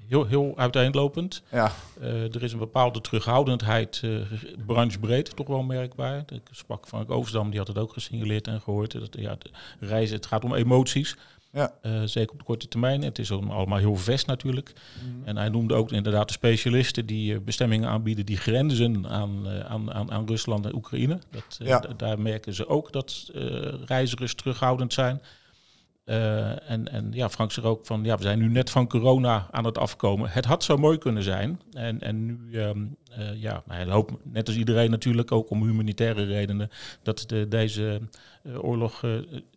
heel, 0.08 0.26
heel 0.26 0.52
uiteenlopend. 0.56 1.42
Ja. 1.50 1.72
er 2.00 2.42
is 2.42 2.52
een 2.52 2.58
bepaalde 2.58 3.00
terughoudendheid, 3.00 4.02
branchebreed, 4.66 5.36
toch 5.36 5.46
wel 5.46 5.62
merkbaar. 5.62 6.18
Ik 6.18 6.48
sprak 6.50 6.86
van 6.86 7.08
Overdam, 7.08 7.50
die 7.50 7.58
had 7.58 7.68
het 7.68 7.78
ook 7.78 7.92
gesignaleerd 7.92 8.46
en 8.46 8.60
gehoord. 8.60 8.92
Dat, 8.92 9.16
ja, 9.18 9.36
reizen, 9.80 10.16
het 10.16 10.26
gaat 10.26 10.44
om 10.44 10.54
emoties. 10.54 11.16
Ja. 11.56 11.72
Uh, 11.82 12.02
zeker 12.04 12.32
op 12.32 12.38
de 12.38 12.44
korte 12.44 12.68
termijn. 12.68 13.02
Het 13.02 13.18
is 13.18 13.32
allemaal 13.32 13.78
heel 13.78 13.96
vest 13.96 14.26
natuurlijk. 14.26 14.72
Mhm. 14.72 15.28
En 15.28 15.36
hij 15.36 15.48
noemde 15.48 15.74
ook 15.74 15.92
inderdaad 15.92 16.26
de 16.26 16.32
specialisten 16.32 17.06
die 17.06 17.32
uh, 17.32 17.40
bestemmingen 17.40 17.88
aanbieden 17.88 18.26
die 18.26 18.36
grenzen 18.36 19.08
aan, 19.08 19.46
uh, 19.46 19.60
aan, 19.60 19.92
aan, 19.92 20.12
aan, 20.12 20.26
Rusland 20.26 20.64
en 20.66 20.74
Oekraïne. 20.74 21.18
Dat, 21.30 21.56
ja. 21.58 21.80
Daar 21.96 22.20
merken 22.20 22.54
ze 22.54 22.68
ook 22.68 22.92
dat 22.92 23.30
reizigers 23.84 24.34
terughoudend 24.34 24.92
zijn. 24.92 25.20
Uh, 26.06 26.70
en, 26.70 26.92
en 26.92 27.12
ja, 27.12 27.28
Frank 27.28 27.52
zegt 27.52 27.66
ook 27.66 27.86
van, 27.86 28.04
ja, 28.04 28.16
we 28.16 28.22
zijn 28.22 28.38
nu 28.38 28.48
net 28.48 28.70
van 28.70 28.88
corona 28.88 29.48
aan 29.50 29.64
het 29.64 29.78
afkomen. 29.78 30.30
Het 30.30 30.44
had 30.44 30.64
zo 30.64 30.76
mooi 30.76 30.98
kunnen 30.98 31.22
zijn. 31.22 31.60
En, 31.72 32.00
en 32.00 32.26
nu, 32.26 32.60
um, 32.60 32.96
uh, 33.18 33.42
ja, 33.42 33.62
hij 33.68 33.84
hoopt 33.84 34.12
net 34.22 34.46
als 34.46 34.56
iedereen 34.56 34.90
natuurlijk, 34.90 35.32
ook 35.32 35.50
om 35.50 35.62
humanitaire 35.62 36.24
redenen, 36.24 36.70
dat 37.02 37.24
de, 37.26 37.48
deze 37.48 38.00
uh, 38.42 38.64
oorlog 38.64 39.04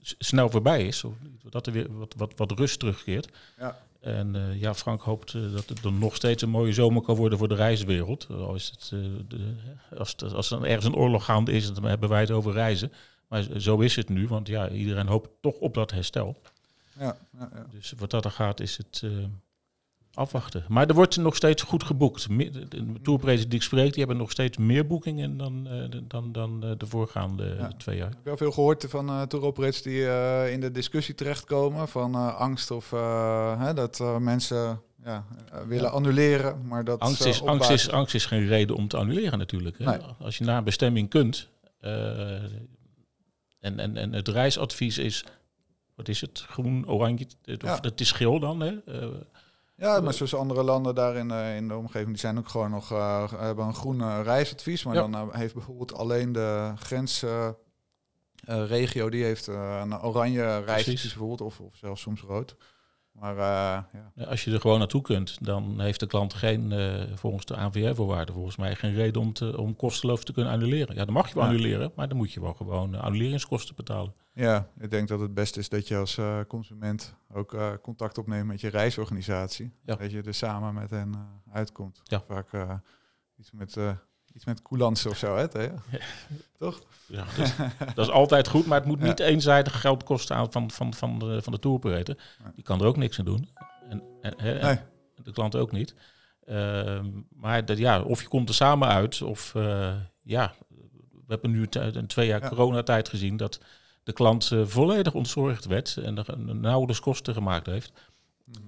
snel 0.02 0.50
voorbij 0.50 0.88
is. 0.88 1.04
Dat 1.50 1.68
er 1.68 1.74
weer 1.74 1.98
wat, 1.98 2.14
wat, 2.18 2.34
wat 2.36 2.52
rust 2.52 2.80
terugkeert. 2.80 3.30
Ja. 3.58 3.78
En 4.00 4.36
ja, 4.60 4.74
Frank 4.74 5.02
hoopt 5.02 5.34
dat 5.54 5.70
het 5.70 5.84
dan 5.84 6.00
nog 6.00 6.16
steeds 6.16 6.42
een 6.42 6.50
mooie 6.50 6.74
zomer 6.74 7.02
kan 7.02 7.16
worden 7.16 7.38
voor 7.38 7.48
de 7.48 7.56
reiswereld. 7.56 8.28
Als, 8.30 8.72
het, 8.72 8.90
de, 9.28 9.56
als, 9.98 10.12
het, 10.12 10.34
als 10.34 10.52
er 10.52 10.64
ergens 10.64 10.86
een 10.86 10.96
oorlog 10.96 11.26
gaande 11.26 11.52
is, 11.52 11.74
dan 11.74 11.84
hebben 11.84 12.10
wij 12.10 12.20
het 12.20 12.32
over 12.32 12.54
reizen. 12.54 12.92
Maar 13.30 13.48
zo 13.58 13.80
is 13.80 13.96
het 13.96 14.10
nu, 14.10 14.28
want 14.28 14.48
ja, 14.48 14.70
iedereen 14.70 15.08
hoopt 15.08 15.30
toch 15.42 15.56
op 15.60 15.74
dat 15.74 15.92
herstel. 15.92 16.42
Ja, 17.00 17.18
ja, 17.40 17.50
ja. 17.54 17.66
Dus 17.72 17.94
wat 17.98 18.12
dat 18.12 18.26
er 18.26 18.32
gaat, 18.32 18.60
is 18.60 18.78
het, 18.78 19.02
uh, 19.06 19.26
Afwachten. 20.14 20.66
Maar 20.68 20.88
er 20.88 20.94
wordt 20.94 21.18
nog 21.18 21.36
steeds 21.36 21.64
goed 21.64 21.84
geboekt. 21.84 22.28
De 22.38 23.02
tourprijzen 23.02 23.50
die 23.50 23.60
ik 23.60 23.66
spreek, 23.66 23.90
die 23.90 24.00
hebben 24.00 24.18
nog 24.18 24.32
steeds 24.32 24.58
meer 24.58 24.88
boekingen 24.88 25.38
dan, 25.38 25.68
uh, 25.72 26.02
dan, 26.08 26.32
dan 26.32 26.60
de 26.60 26.86
voorgaande 26.86 27.74
twee 27.78 27.98
jaar. 27.98 28.08
Ik 28.08 28.14
heb 28.14 28.24
wel 28.24 28.38
veel 28.38 28.52
gehoord 28.52 28.86
van 28.90 29.10
uh, 29.10 29.22
touroperators 29.22 29.82
die 29.82 30.02
in 30.52 30.60
de 30.60 30.72
discussie 30.72 31.16
terechtkomen 31.16 31.88
van 31.88 32.36
angst 32.36 32.72
of 32.72 32.90
hè, 33.60 33.74
dat 33.74 34.20
mensen 34.20 34.82
ja, 35.04 35.26
willen 35.68 35.92
annuleren. 35.92 36.68
Maar 36.68 36.84
dat 36.84 37.00
angst, 37.00 37.26
is, 37.26 37.44
angst, 37.44 37.70
is, 37.70 37.90
angst 37.92 38.16
is 38.16 38.26
geen 38.26 38.48
reden 38.48 38.76
om 38.76 38.88
te 38.88 38.98
annuleren 38.98 39.40
natuurlijk. 39.40 39.78
Hè? 39.78 39.98
Als 40.20 40.38
je 40.38 40.44
naar 40.44 40.58
een 40.58 40.64
bestemming 40.64 41.10
kunt 41.10 41.50
en, 43.70 43.80
en, 43.80 43.98
en 43.98 44.14
het 44.14 44.28
reisadvies 44.28 44.98
is, 44.98 45.26
wat 45.96 46.08
is 46.08 46.22
het, 46.22 46.46
groen, 46.50 46.90
oranje, 46.90 47.28
of 47.64 47.82
het 47.82 48.02
is 48.02 48.12
geel 48.12 48.40
dan 48.40 48.60
hè? 48.60 48.74
Ja, 49.76 50.00
maar 50.00 50.14
zoals 50.14 50.36
andere 50.36 50.64
landen 50.64 50.96
daar 50.96 51.16
in, 51.16 51.30
uh, 51.30 51.56
in 51.56 51.68
de 51.68 51.76
omgeving, 51.76 52.10
die 52.10 52.18
zijn 52.18 52.38
ook 52.38 52.50
gewoon 52.50 52.72
nog, 52.72 52.92
uh, 52.92 53.32
hebben 53.32 53.66
een 53.66 53.76
groen 53.76 54.24
reisadvies. 54.24 54.84
Maar 54.84 54.96
dan 54.96 55.36
heeft 55.36 55.54
bijvoorbeeld 55.54 55.94
alleen 55.94 56.32
de 56.32 56.74
grensregio, 56.76 59.10
die 59.10 59.24
heeft 59.24 59.48
een 59.48 60.02
oranje 60.02 60.60
reisadvies 60.60 61.02
bijvoorbeeld, 61.02 61.42
of, 61.42 61.60
of 61.60 61.76
zelfs 61.76 62.02
soms 62.02 62.22
rood. 62.22 62.56
Maar 63.12 63.36
ja. 63.36 63.90
Als 64.26 64.44
je 64.44 64.52
er 64.52 64.62
gewoon 64.62 64.80
naartoe 64.80 65.02
kunt, 65.02 65.46
dan 65.46 65.80
heeft 65.80 66.00
de 66.00 66.08
klant 66.08 66.34
geen, 66.34 66.74
volgens 67.16 67.46
de 67.46 67.56
ANVR-voorwaarden, 67.56 68.34
volgens 68.36 68.56
mij 68.56 68.76
geen 68.76 68.94
reden 68.94 69.22
om, 69.22 69.34
te, 69.34 69.58
om 69.58 69.76
kosteloos 69.76 70.24
te 70.24 70.34
kunnen 70.34 70.52
annuleren. 70.52 70.96
Ja, 70.96 71.06
dan 71.06 71.14
mag 71.14 71.28
je 71.28 71.34
wel 71.34 71.44
annuleren, 71.44 71.92
maar 71.96 72.08
dan 72.08 72.18
moet 72.18 72.32
je 72.32 72.42
wel 72.42 72.54
gewoon 72.54 72.96
annuleringskosten 72.96 73.76
betalen. 73.76 74.14
Ja, 74.34 74.70
ik 74.80 74.92
denk 74.92 75.08
dat 75.08 75.20
het 75.20 75.34
beste 75.34 75.60
is 75.60 75.70
dat 75.70 75.88
je 75.88 75.98
als 75.98 76.20
consument 76.48 77.16
ook 77.34 77.80
contact 77.82 78.18
opneemt 78.18 78.48
met 78.48 78.62
je 78.62 78.68
reisorganisatie. 78.68 79.72
Dat 79.84 80.12
je 80.12 80.22
er 80.22 80.34
samen 80.34 80.74
met 80.74 80.90
hen 80.90 81.14
uitkomt. 81.52 82.02
Vaak 82.28 82.50
iets 83.38 83.52
met 83.52 83.78
iets 84.40 84.48
met 84.48 84.62
coulance 84.62 85.10
of 85.10 85.18
zo, 85.18 85.36
hè? 85.36 85.62
Ja. 85.62 85.72
Toch? 86.60 86.82
Ja, 87.06 87.26
dat 87.38 87.46
is, 87.46 87.56
dat 87.96 88.06
is, 88.06 88.12
altijd 88.12 88.48
goed, 88.48 88.66
maar 88.66 88.80
het 88.80 88.88
moet 88.88 89.00
niet 89.10 89.20
eenzijdig 89.20 89.82
geld 89.82 90.04
kosten 90.04 90.36
aan 90.36 90.52
van, 90.52 90.72
van, 90.72 90.94
van 90.94 91.20
de, 91.20 91.42
van 91.42 91.54
de. 91.54 92.18
Die 92.56 92.64
kan 92.64 92.80
er 92.80 92.86
ook 92.86 92.98
niks 92.98 93.20
aan 93.20 93.26
doen. 93.26 93.50
En, 93.90 94.04
en, 94.22 94.62
en 94.62 94.86
de 95.24 95.32
klant 95.32 95.56
ook 95.56 95.72
niet. 95.72 95.96
Ehm, 96.46 97.06
maar 97.30 97.66
dat, 97.66 97.78
ja, 97.78 98.02
of 98.02 98.22
je 98.22 98.28
komt 98.28 98.50
er 98.50 98.56
samen 98.56 98.88
uit, 98.88 99.22
of 99.22 99.54
ja, 100.22 100.54
we 101.10 101.26
hebben 101.28 101.52
nu 101.52 101.68
een 101.70 102.08
twee 102.08 102.28
jaar 102.28 102.50
coronatijd 102.50 103.10
gezien 103.10 103.38
dat 103.38 103.60
de 104.04 104.14
klant 104.14 104.52
uh, 104.52 104.66
volledig 104.66 105.14
ontzorgd 105.14 105.66
werd 105.66 105.98
en 105.98 106.18
er 106.18 106.56
nauwelijks 106.56 107.02
kosten 107.02 107.34
gemaakt 107.34 107.66
heeft. 107.66 107.92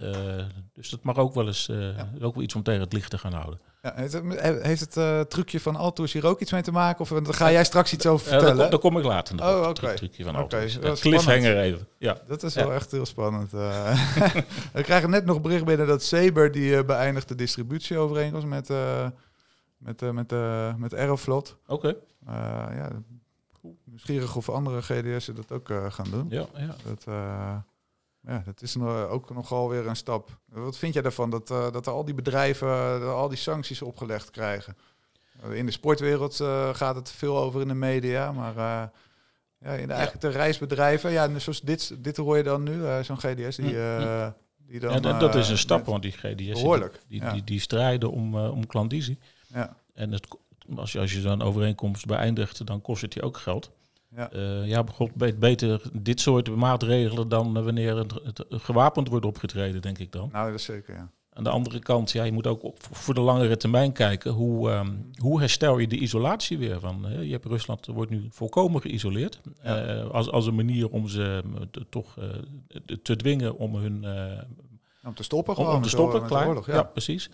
Uh, 0.02 0.46
dus 0.74 0.90
dat 0.90 1.04
mag 1.04 1.18
ook 1.18 1.34
wel 1.34 1.48
eens 1.48 1.68
uh, 1.70 2.00
ook 2.22 2.34
wel 2.34 2.44
iets 2.44 2.56
om 2.56 2.64
tegen 2.64 2.82
het 2.82 2.94
licht 2.94 3.10
te 3.10 3.18
gaan 3.18 3.34
houden. 3.34 3.60
Ja, 3.82 3.94
heeft 3.96 4.14
het, 4.14 4.42
heeft 4.64 4.96
het 4.96 5.30
trucje 5.30 5.60
van 5.60 5.76
Alto's 5.76 6.14
hier 6.14 6.26
ook 6.26 6.40
iets 6.40 6.52
mee 6.52 6.62
te 6.62 6.72
maken? 6.72 7.02
Of 7.02 7.10
dan 7.10 7.34
ga 7.34 7.52
jij 7.52 7.64
straks 7.64 7.94
iets 7.94 8.06
over 8.06 8.28
vertellen? 8.28 8.58
daar, 8.58 8.70
kom, 8.70 8.80
kom 8.80 8.98
ik 8.98 9.04
later 9.04 9.36
nog. 9.36 9.50
Oh, 9.50 9.58
oké. 9.58 9.70
Okay. 9.70 9.96
trucje 9.96 10.24
van. 10.24 10.40
Okay, 10.40 10.70
cliffhanger 10.96 11.58
even. 11.58 11.88
Ja. 11.98 12.18
Dat 12.28 12.44
is 12.44 12.56
wel 12.56 12.74
echt 12.74 12.92
heel 12.92 13.06
spannend. 13.06 13.52
we 14.74 14.82
krijgen 14.84 15.10
net 15.10 15.26
nog 15.26 15.42
bericht 15.42 15.66
binnen 15.66 15.88
dat 15.88 16.04
Saber 16.04 16.52
die 16.52 16.86
beëindigt 16.86 17.28
de 17.28 17.36
distributieovereenkomst 17.36 18.48
met, 18.48 18.70
met, 19.78 20.02
met, 20.14 20.34
met 20.78 20.96
Aeroflot. 20.96 21.58
Oké. 21.68 21.96
ja, 22.26 22.90
nieuwsgierig 23.84 24.36
of 24.36 24.50
andere 24.50 24.82
GDS'en 24.82 25.36
dat 25.36 25.52
ook 25.52 25.70
gaan 25.90 26.10
doen. 26.12 26.26
Ja, 26.30 26.46
ja. 26.58 26.76
Dat, 26.84 27.06
ja, 28.28 28.42
dat 28.46 28.62
is 28.62 28.78
ook 28.78 29.34
nogal 29.34 29.70
weer 29.70 29.88
een 29.88 29.96
stap. 29.96 30.38
Wat 30.46 30.78
vind 30.78 30.94
jij 30.94 31.02
daarvan 31.02 31.30
dat, 31.30 31.52
uh, 31.52 31.72
dat 31.72 31.88
al 31.88 32.06
die 32.06 32.14
bedrijven 32.14 33.02
al 33.14 33.30
die 33.30 33.38
sancties 33.38 33.82
opgelegd 33.82 34.32
krijgen? 34.32 34.78
in 35.52 35.66
de 35.66 35.72
sportwereld 35.72 36.36
gaat 36.74 36.96
het 36.96 37.12
veel 37.12 37.38
over 37.38 37.62
in 37.62 37.68
de 37.68 37.74
media, 37.74 38.32
maar 38.32 38.56
ja, 39.60 39.72
in 39.72 39.88
de, 39.88 39.94
eigenlijk 39.94 40.22
de 40.22 40.30
reisbedrijven, 40.30 41.12
ja, 41.12 41.40
zoals 41.40 41.62
dit, 41.62 42.04
dit 42.04 42.18
hoor 42.18 42.38
je 42.38 42.44
dan 42.44 42.64
nu, 42.64 43.04
zo'n 43.04 43.20
GDS 43.20 43.56
die... 43.56 43.76
Mm, 43.76 44.34
die 44.68 44.80
dan, 44.80 44.92
ja, 44.92 45.00
dat, 45.00 45.20
dat 45.20 45.36
is 45.36 45.50
een 45.50 45.58
stap, 45.58 45.86
want 45.86 46.02
die 46.02 46.12
GDS 46.12 46.62
behoorlijk, 46.62 47.00
die, 47.08 47.20
die, 47.20 47.32
die, 47.32 47.44
die, 47.44 47.60
strijden 47.60 48.12
om, 48.12 48.36
om 48.36 48.68
klandizie. 48.68 49.18
Ja. 49.48 49.76
En 49.94 50.12
het, 50.12 50.28
als 50.76 50.92
je, 50.92 51.00
als 51.00 51.14
je 51.14 51.22
dan 51.22 51.42
overeenkomst 51.42 52.06
beëindigt, 52.06 52.66
dan 52.66 52.82
kost 52.82 53.02
het 53.02 53.14
je 53.14 53.22
ook 53.22 53.38
geld. 53.38 53.72
Ja, 54.16 54.34
uh, 54.34 54.68
ja 54.68 54.84
beter 55.38 55.82
dit 55.94 56.20
soort 56.20 56.56
maatregelen 56.56 57.30
dan 57.30 57.64
wanneer 57.64 57.98
het, 57.98 58.14
het, 58.24 58.46
gewapend 58.50 59.08
wordt 59.08 59.26
opgetreden, 59.26 59.82
denk 59.82 59.98
ik 59.98 60.12
dan. 60.12 60.30
Nou, 60.32 60.46
dat 60.46 60.60
is 60.60 60.66
zeker, 60.66 60.96
ja. 60.96 61.10
Aan 61.34 61.44
de 61.44 61.50
andere 61.50 61.80
kant, 61.80 62.12
ja, 62.12 62.24
je 62.24 62.32
moet 62.32 62.48
ook 62.48 62.64
op, 62.64 62.78
voor 62.92 63.14
de 63.14 63.22
langere 63.22 63.58
termijn 63.58 63.92
kijken. 63.92 64.32
Hoe, 64.32 64.72
um, 64.72 65.12
hoe 65.18 65.40
herstel 65.40 65.78
je 65.78 65.88
de 65.88 65.98
isolatie 65.98 66.58
weer? 66.58 66.80
Van, 66.80 67.06
uh, 67.06 67.24
je 67.24 67.32
hebt 67.32 67.46
Rusland 67.46 67.86
wordt 67.86 68.12
nu 68.12 68.28
volkomen 68.30 68.82
geïsoleerd. 68.82 69.42
Ja. 69.64 69.96
Uh, 69.96 70.10
als, 70.10 70.32
als 70.32 70.46
een 70.46 70.56
manier 70.56 70.90
om 70.90 71.08
ze 71.08 71.44
te, 71.72 71.86
toch 71.90 72.18
te 73.02 73.16
dwingen 73.16 73.58
om 73.58 73.76
hun... 73.76 74.06
om 75.04 75.14
te 75.14 75.24
stoppen 75.24 75.56
gewoon. 75.56 75.76
Om 75.76 75.82
te 75.82 75.90
stoppen, 75.90 76.26
klaar. 76.26 76.48
Oorlog, 76.48 76.68
ja. 76.68 76.74
ja. 76.74 76.84
precies. 76.84 77.30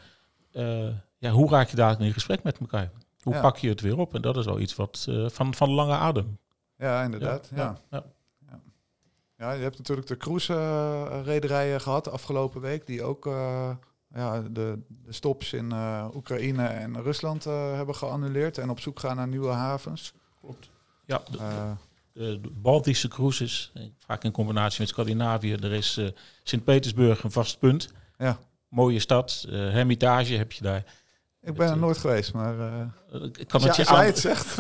ja, 1.18 1.30
hoe 1.30 1.50
raak 1.50 1.70
je 1.70 1.76
daar 1.76 2.02
in 2.02 2.14
gesprek 2.14 2.44
met 2.44 2.58
elkaar? 2.60 2.92
Hoe 3.22 3.40
pak 3.42 3.58
je 3.58 3.70
het 3.70 3.82
weer 3.82 3.98
op? 3.98 4.16
En 4.16 4.22
dat 4.22 4.38
is 4.38 4.46
wel 4.46 4.60
iets 4.60 4.76
wat 4.76 5.08
van, 5.28 5.54
van 5.54 5.70
lange 5.70 5.96
adem. 5.96 6.38
Ja, 6.78 7.04
inderdaad. 7.04 7.50
Ja, 7.56 7.78
ja. 7.90 8.04
ja. 8.50 8.62
ja. 9.38 9.52
je 9.52 9.64
hebt 9.64 9.78
natuurlijk 9.78 10.08
de 10.08 10.18
cruise-rederijen 10.18 11.82
gehad 11.82 12.04
de 12.04 12.10
afgelopen 12.10 12.62
week, 12.62 12.86
die 12.86 13.04
ook 13.04 13.26
uh, 13.26 13.70
ja, 14.14 14.42
de, 14.42 14.80
de 14.88 15.14
stops 15.14 15.54
in 15.54 15.66
uh, 15.74 16.08
Oekraïne 16.14 16.66
en 16.66 17.02
Rusland 17.02 17.44
hebben 17.44 17.96
geannuleerd 17.96 18.58
en 18.58 18.70
op 18.70 18.80
zoek 18.80 19.00
gaan 19.00 19.16
naar 19.16 19.28
nieuwe 19.28 19.52
havens. 19.52 20.14
Klopt. 20.40 20.70
Ja, 21.06 21.24
de 22.14 22.42
Baltische 22.52 23.08
cruises, 23.08 23.74
vaak 23.98 24.24
in 24.24 24.32
combinatie 24.32 24.80
met 24.80 24.90
Scandinavië. 24.90 25.54
Er 25.54 25.74
is 25.74 26.02
Sint-Petersburg 26.44 27.24
een 27.24 27.32
vast 27.32 27.60
punt. 27.60 27.90
Ja. 28.18 28.40
Mooie 28.70 29.00
stad, 29.00 29.46
Hermitage 29.50 30.34
heb 30.36 30.52
je 30.52 30.64
daar. 30.64 30.84
Ik 31.48 31.54
ben 31.54 31.70
er 31.70 31.78
nooit 31.78 31.98
geweest, 31.98 32.34
maar 32.34 32.58
uh, 32.58 33.24
ik 33.38 33.48
kan 33.48 33.62
het 33.62 33.76
je 33.76 33.86
aan... 33.86 34.06
het 34.06 34.20
zegt. 34.20 34.56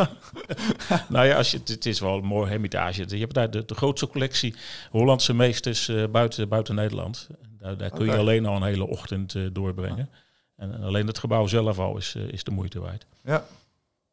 nou 1.10 1.26
ja, 1.26 1.36
als 1.38 1.52
je, 1.52 1.60
het 1.66 1.86
is 1.86 2.00
wel 2.00 2.18
een 2.18 2.26
mooi 2.26 2.50
hermitage. 2.50 3.06
Je 3.08 3.18
hebt 3.18 3.34
daar 3.34 3.52
de, 3.52 3.66
de 3.66 3.76
grootste 3.76 4.08
collectie 4.08 4.56
Hollandse 4.92 5.34
meesters 5.34 5.88
uh, 5.88 6.08
buiten, 6.08 6.50
buiten 6.50 6.76
Nederland. 6.76 7.28
Daar, 7.60 7.78
daar 7.78 7.90
kun 7.90 8.06
je 8.06 8.18
alleen 8.18 8.46
al 8.46 8.56
een 8.56 8.64
hele 8.64 8.88
ochtend 8.88 9.34
uh, 9.34 9.50
doorbrengen. 9.52 10.10
En, 10.56 10.74
en, 10.74 10.84
alleen 10.84 11.08
het 11.08 11.18
gebouw 11.18 11.48
zelf 11.48 11.80
al 11.80 11.98
is, 11.98 12.16
is 12.16 12.44
de 12.44 12.52
moeite 12.52 12.80
waard. 12.80 13.06
Ja. 13.24 13.46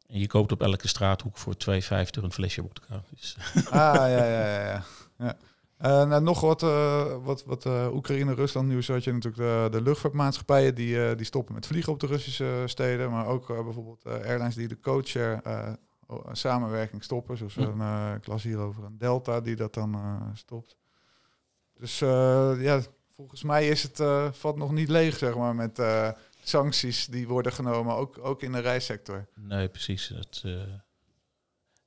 En 0.07 0.19
je 0.19 0.27
koopt 0.27 0.51
op 0.51 0.61
elke 0.61 0.87
straathoek 0.87 1.37
voor 1.37 1.55
2,50 1.69 1.79
een 2.21 2.31
flesje 2.31 2.61
vodka. 2.61 3.01
Dus. 3.09 3.35
ah, 3.53 3.95
ja, 3.95 4.07
ja, 4.07 4.25
ja. 4.25 4.63
ja. 4.63 4.83
ja. 5.17 5.37
Uh, 5.85 6.05
nou, 6.05 6.21
nog 6.21 6.41
wat, 6.41 6.63
uh, 6.63 7.15
wat, 7.23 7.43
wat 7.43 7.65
uh, 7.65 7.87
Oekraïne-Rusland 7.93 8.67
nieuws 8.67 8.87
had 8.87 9.03
je 9.03 9.13
natuurlijk 9.13 9.43
de, 9.43 9.77
de 9.77 9.81
luchtvaartmaatschappijen 9.81 10.75
die, 10.75 11.15
die 11.15 11.25
stoppen 11.25 11.53
met 11.53 11.67
vliegen 11.67 11.93
op 11.93 11.99
de 11.99 12.07
Russische 12.07 12.63
steden. 12.65 13.11
Maar 13.11 13.27
ook 13.27 13.47
bijvoorbeeld 13.47 14.05
airlines 14.05 14.55
die 14.55 14.67
de 14.67 14.79
codeshare 14.79 15.77
samenwerking 16.31 17.03
stoppen. 17.03 17.37
Zoals 17.37 17.55
een 17.55 18.19
klas 18.19 18.43
hierover 18.43 18.83
een 18.83 18.97
Delta 18.97 19.41
die 19.41 19.55
dat 19.55 19.73
dan 19.73 19.97
stopt. 20.33 20.75
Dus 21.77 21.99
ja, 22.59 22.81
volgens 23.11 23.43
mij 23.43 23.67
is 23.67 23.83
het, 23.83 24.03
valt 24.37 24.57
nog 24.57 24.71
niet 24.71 24.89
leeg 24.89 25.17
zeg 25.17 25.35
maar 25.35 25.55
met 25.55 25.81
sancties 26.43 27.05
die 27.05 27.27
worden 27.27 27.51
genomen, 27.51 27.95
ook, 27.95 28.17
ook 28.21 28.41
in 28.41 28.51
de 28.51 28.59
reissector. 28.59 29.25
Nee, 29.35 29.67
precies. 29.67 30.07
Dat, 30.07 30.43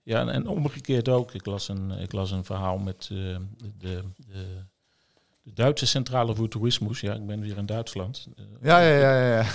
ja, 0.09 0.27
en, 0.27 0.47
omgekeerd 0.47 1.09
ook. 1.09 1.35
Ik 1.35 1.47
las 1.47 1.69
een, 1.69 1.91
ik 1.91 2.13
las 2.13 2.31
een 2.31 2.45
verhaal 2.45 2.79
met 2.79 3.09
uh, 3.13 3.19
de, 3.19 3.73
de, 3.79 4.03
de, 5.43 5.53
Duitse 5.55 5.87
Centrale 5.87 6.35
voor 6.35 6.49
Toerismus. 6.49 7.01
Ja, 7.01 7.15
ik 7.15 7.27
ben 7.27 7.41
weer 7.41 7.57
in 7.57 7.67
Duitsland. 7.67 8.29
Uh, 8.37 8.45
ja, 8.63 8.81
ja, 8.81 8.97
ja, 8.99 9.37
ja. 9.37 9.47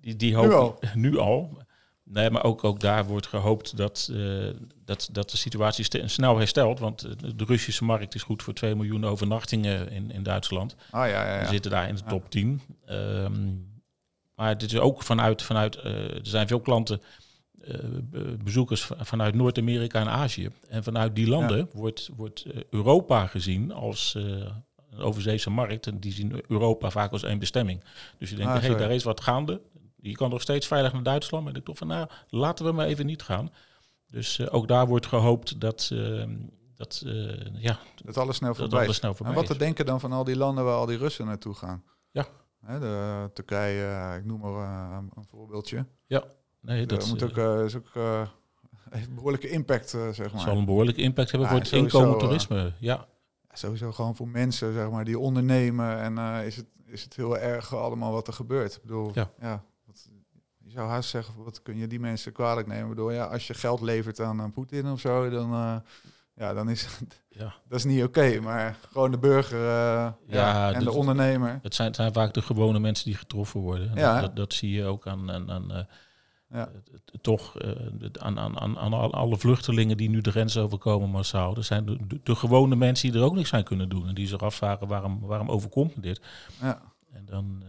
die, 0.00 0.16
die 0.16 0.34
hoop, 0.34 0.46
nu 0.46 0.54
al. 0.54 0.78
Nu 0.94 1.18
al. 1.18 1.58
Nee, 2.04 2.30
maar 2.30 2.44
ook, 2.44 2.64
ook 2.64 2.80
daar 2.80 3.04
wordt 3.04 3.26
gehoopt 3.26 3.76
dat, 3.76 4.08
uh, 4.12 4.50
dat, 4.84 5.08
dat 5.12 5.30
de 5.30 5.36
situatie 5.36 5.86
snel 6.04 6.38
herstelt. 6.38 6.78
Want 6.78 7.00
de 7.36 7.44
Russische 7.44 7.84
markt 7.84 8.14
is 8.14 8.22
goed 8.22 8.42
voor 8.42 8.54
2 8.54 8.74
miljoen 8.74 9.04
overnachtingen 9.04 9.90
in, 9.90 10.10
in 10.10 10.22
Duitsland. 10.22 10.76
Ah, 10.90 11.08
ja, 11.08 11.26
ja, 11.26 11.34
ja. 11.34 11.40
We 11.40 11.46
zitten 11.46 11.70
daar 11.70 11.88
in 11.88 11.94
de 11.94 12.02
top 12.02 12.30
10. 12.30 12.48
Um, 12.48 12.60
ehm, 12.86 13.32
maar 14.34 14.58
dit 14.58 14.72
is 14.72 14.78
ook 14.78 15.02
vanuit, 15.02 15.42
vanuit 15.42 15.76
er 15.76 16.20
zijn 16.22 16.48
veel 16.48 16.60
klanten 16.60 17.00
eh, 17.00 17.06
bezoekers 18.44 18.90
vanuit 18.98 19.34
Noord-Amerika 19.34 20.00
en 20.00 20.08
Azië. 20.08 20.50
En 20.68 20.84
vanuit 20.84 21.14
die 21.14 21.28
landen 21.28 21.68
wordt, 21.72 22.10
wordt 22.16 22.44
eh, 22.44 22.62
Europa 22.70 23.26
gezien 23.26 23.72
als 23.72 24.14
uh, 24.16 24.24
een 24.90 24.98
overzeese 24.98 25.50
markt. 25.50 25.86
En 25.86 25.98
die 25.98 26.12
zien 26.12 26.42
Europa 26.48 26.90
vaak 26.90 27.12
als 27.12 27.22
één 27.22 27.38
bestemming. 27.38 27.84
Dus 28.18 28.30
je 28.30 28.36
denkt, 28.36 28.52
ah, 28.52 28.60
hé, 28.60 28.68
hey, 28.68 28.76
daar 28.76 28.92
is 28.92 29.02
wat 29.02 29.20
gaande. 29.20 29.60
Je 29.96 30.16
kan 30.16 30.30
nog 30.30 30.40
steeds 30.40 30.66
veilig 30.66 30.92
naar 30.92 31.02
Duitsland. 31.02 31.44
Maar 31.44 31.56
ik 31.56 31.64
toch 31.64 31.76
van, 31.76 31.86
nou, 31.86 32.08
laten 32.28 32.64
we 32.64 32.72
maar 32.72 32.86
even 32.86 33.06
niet 33.06 33.22
gaan. 33.22 33.50
Dus 34.06 34.50
ook 34.50 34.68
daar 34.68 34.86
wordt 34.86 35.06
gehoopt 35.06 35.60
dat... 35.60 35.92
dat, 36.74 37.04
ja, 37.52 37.78
dat 38.04 38.16
alles 38.16 38.36
snel 38.36 38.54
voorbij, 38.54 38.78
dat 38.78 38.84
alles 38.84 38.96
snel 38.96 39.14
voorbij 39.14 39.34
En 39.34 39.40
wat 39.40 39.50
te 39.50 39.58
denken 39.58 39.86
dan 39.86 40.00
van 40.00 40.12
al 40.12 40.24
die 40.24 40.36
landen 40.36 40.64
waar 40.64 40.74
al 40.74 40.86
die 40.86 40.98
Russen 40.98 41.26
naartoe 41.26 41.54
gaan? 41.54 41.82
Ja. 42.10 42.26
Hè, 42.60 42.80
de 42.80 43.30
Turkije, 43.34 44.16
ik 44.18 44.24
noem 44.24 44.40
maar 44.40 44.92
een 44.92 45.24
voorbeeldje. 45.30 45.86
Ja, 46.06 46.24
nee, 46.62 46.86
dat 46.86 47.08
moet 47.08 47.22
ook, 47.22 47.36
is 47.64 47.76
ook 47.76 47.90
heeft 48.90 49.08
een 49.08 49.14
behoorlijke 49.14 49.48
impact, 49.48 49.88
zeg 49.88 50.16
maar. 50.16 50.30
Het 50.30 50.40
zal 50.40 50.56
een 50.56 50.64
behoorlijke 50.64 51.02
impact 51.02 51.30
hebben 51.30 51.48
voor 51.48 51.58
het 51.58 51.72
inkomen 51.72 52.18
toerisme, 52.18 52.72
ja. 52.78 53.06
Sowieso 53.52 53.92
gewoon 53.92 54.16
voor 54.16 54.28
mensen, 54.28 54.72
zeg 54.72 54.90
maar, 54.90 55.04
die 55.04 55.18
ondernemen. 55.18 55.98
En 55.98 56.44
is, 56.44 56.56
het, 56.56 56.66
is 56.86 57.04
het 57.04 57.16
heel 57.16 57.38
erg 57.38 57.74
allemaal 57.74 58.12
wat 58.12 58.26
er 58.26 58.32
gebeurt. 58.32 58.74
Ik 58.74 58.82
bedoel, 58.82 59.10
ja, 59.14 59.30
ja 59.40 59.64
je 60.72 60.78
zou 60.78 60.90
haast 60.90 61.10
zeggen, 61.10 61.34
wat 61.44 61.62
kun 61.62 61.76
je 61.76 61.86
die 61.86 62.00
mensen 62.00 62.32
kwalijk 62.32 62.66
nemen? 62.66 62.82
Ik 62.82 62.88
bedoel, 62.88 63.10
ja, 63.10 63.24
als 63.24 63.46
je 63.46 63.54
geld 63.54 63.80
levert 63.80 64.20
aan, 64.20 64.40
aan 64.40 64.52
Poetin 64.52 64.90
of 64.90 65.00
zo, 65.00 65.30
dan, 65.30 65.52
uh, 65.52 65.76
ja, 66.34 66.54
dan 66.54 66.70
is 66.70 66.82
het, 66.82 67.22
ja. 67.28 67.54
dat 67.68 67.78
is 67.78 67.84
niet 67.84 68.02
oké. 68.02 68.40
Maar 68.40 68.76
gewoon 68.90 69.10
de 69.10 69.18
burger 69.18 69.58
uh, 69.58 70.12
ja, 70.26 70.72
en 70.72 70.84
de 70.84 70.92
ondernemer. 70.92 71.58
Het 71.62 71.74
zijn, 71.74 71.88
het 71.88 71.96
zijn 71.96 72.12
vaak 72.12 72.34
de 72.34 72.42
gewone 72.42 72.78
mensen 72.78 73.04
die 73.04 73.16
getroffen 73.16 73.60
worden. 73.60 73.94
Ja. 73.94 74.20
Dat, 74.20 74.36
dat, 74.36 74.52
zie 74.52 74.70
je 74.70 74.84
ook 74.84 75.06
aan, 75.06 75.30
aan, 75.30 75.50
aan 75.50 75.86
ja. 76.52 76.68
toch 77.20 77.56
aan, 78.12 78.38
aan, 78.38 78.58
aan, 78.58 78.78
aan 78.78 79.12
alle 79.12 79.36
vluchtelingen 79.36 79.96
die 79.96 80.10
nu 80.10 80.20
de 80.20 80.30
grens 80.30 80.56
overkomen 80.56 81.10
massaal. 81.10 81.56
Er 81.56 81.64
zijn 81.64 81.86
de, 81.86 82.20
de, 82.22 82.34
gewone 82.34 82.76
mensen 82.76 83.10
die 83.10 83.20
er 83.20 83.26
ook 83.26 83.34
niks 83.34 83.54
aan 83.54 83.64
kunnen 83.64 83.88
doen. 83.88 84.08
En 84.08 84.14
die 84.14 84.26
zich 84.26 84.40
afvragen 84.40 84.86
waarom, 84.86 85.20
waarom 85.20 85.50
overkomt 85.50 86.02
dit. 86.02 86.20
Ja. 86.60 86.82
En 87.12 87.24
dan 87.24 87.62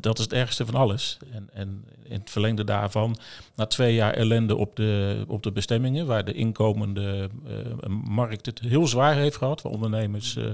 dat 0.00 0.18
is 0.18 0.24
het 0.24 0.32
ergste 0.32 0.66
van 0.66 0.74
alles. 0.74 1.18
En, 1.32 1.48
en 1.52 1.84
in 2.02 2.18
het 2.18 2.30
verlengde 2.30 2.64
daarvan, 2.64 3.16
na 3.54 3.66
twee 3.66 3.94
jaar 3.94 4.12
ellende 4.12 4.56
op 4.56 4.76
de, 4.76 5.24
op 5.28 5.42
de 5.42 5.52
bestemmingen, 5.52 6.06
waar 6.06 6.24
de 6.24 6.32
inkomende 6.32 7.30
uh, 7.46 7.86
markt 8.04 8.46
het 8.46 8.60
heel 8.60 8.86
zwaar 8.86 9.14
heeft 9.14 9.36
gehad, 9.36 9.62
waar 9.62 9.72
ondernemers 9.72 10.36
uh, 10.36 10.50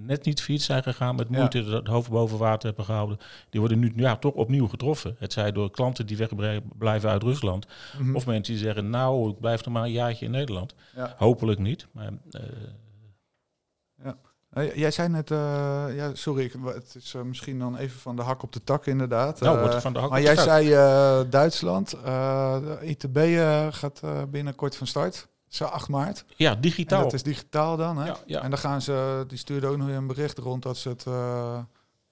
net 0.00 0.24
niet 0.24 0.42
fiets 0.42 0.64
zijn 0.64 0.82
gegaan, 0.82 1.16
met 1.16 1.28
moeite 1.28 1.64
het 1.64 1.86
hoofd 1.86 2.10
boven 2.10 2.38
water 2.38 2.66
hebben 2.66 2.84
gehouden, 2.84 3.18
die 3.50 3.60
worden 3.60 3.78
nu 3.78 3.92
ja, 3.96 4.16
toch 4.16 4.34
opnieuw 4.34 4.66
getroffen. 4.66 5.16
Het 5.18 5.32
zij 5.32 5.52
door 5.52 5.70
klanten 5.70 6.06
die 6.06 6.16
wegblijven 6.16 7.10
uit 7.10 7.22
Rusland, 7.22 7.66
mm 7.66 8.04
-hmm. 8.04 8.16
of 8.16 8.26
mensen 8.26 8.54
die 8.54 8.62
zeggen, 8.62 8.90
nou, 8.90 9.30
ik 9.30 9.40
blijf 9.40 9.64
nog 9.64 9.74
maar 9.74 9.82
een 9.82 9.92
jaartje 9.92 10.24
in 10.24 10.30
Nederland. 10.30 10.74
Hopelijk 11.16 11.58
niet, 11.58 11.86
maar... 11.92 12.10
Uh, 12.30 12.42
ja. 14.02 14.16
Uh, 14.54 14.74
jij 14.74 14.90
zei 14.90 15.08
net, 15.08 15.30
uh, 15.30 15.38
ja, 15.94 16.14
sorry, 16.14 16.44
ik, 16.44 16.54
het 16.64 16.94
is 16.94 17.14
uh, 17.14 17.22
misschien 17.22 17.58
dan 17.58 17.76
even 17.76 18.00
van 18.00 18.16
de 18.16 18.22
hak 18.22 18.42
op 18.42 18.52
de 18.52 18.64
tak 18.64 18.86
inderdaad. 18.86 19.40
Nou, 19.40 19.80
van 19.80 19.92
de 19.92 19.98
hak 19.98 20.10
maar 20.10 20.18
op 20.18 20.24
jij 20.24 20.34
de 20.34 20.40
zei 20.40 21.28
Duitsland, 21.28 21.96
ITB 22.80 23.18
gaat 23.70 24.00
binnenkort 24.30 24.76
van 24.76 24.86
start. 24.86 25.28
Zo 25.48 25.64
8 25.64 25.88
maart. 25.88 26.24
Ja, 26.36 26.54
digitaal. 26.54 26.98
En 26.98 27.04
dat 27.04 27.12
is 27.12 27.22
digitaal 27.22 27.76
dan, 27.76 27.96
hè? 27.98 28.06
Ja, 28.06 28.16
ja. 28.26 28.42
En 28.42 28.50
dan 28.50 28.58
gaan 28.58 28.82
ze, 28.82 29.24
die 29.28 29.38
stuurde 29.38 29.66
ook 29.66 29.76
nog 29.76 29.86
weer 29.86 29.96
een 29.96 30.06
bericht 30.06 30.38
rond 30.38 30.62
dat 30.62 30.76
ze 30.76 30.88
het, 30.88 31.04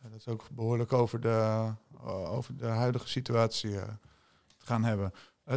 dat 0.02 0.12
is 0.16 0.28
ook 0.28 0.42
behoorlijk 0.50 0.92
over 0.92 1.20
de, 1.20 1.68
over 2.06 2.56
de 2.56 2.66
huidige 2.66 3.08
situatie 3.08 3.76
gaan 4.58 4.84
hebben. 4.84 5.12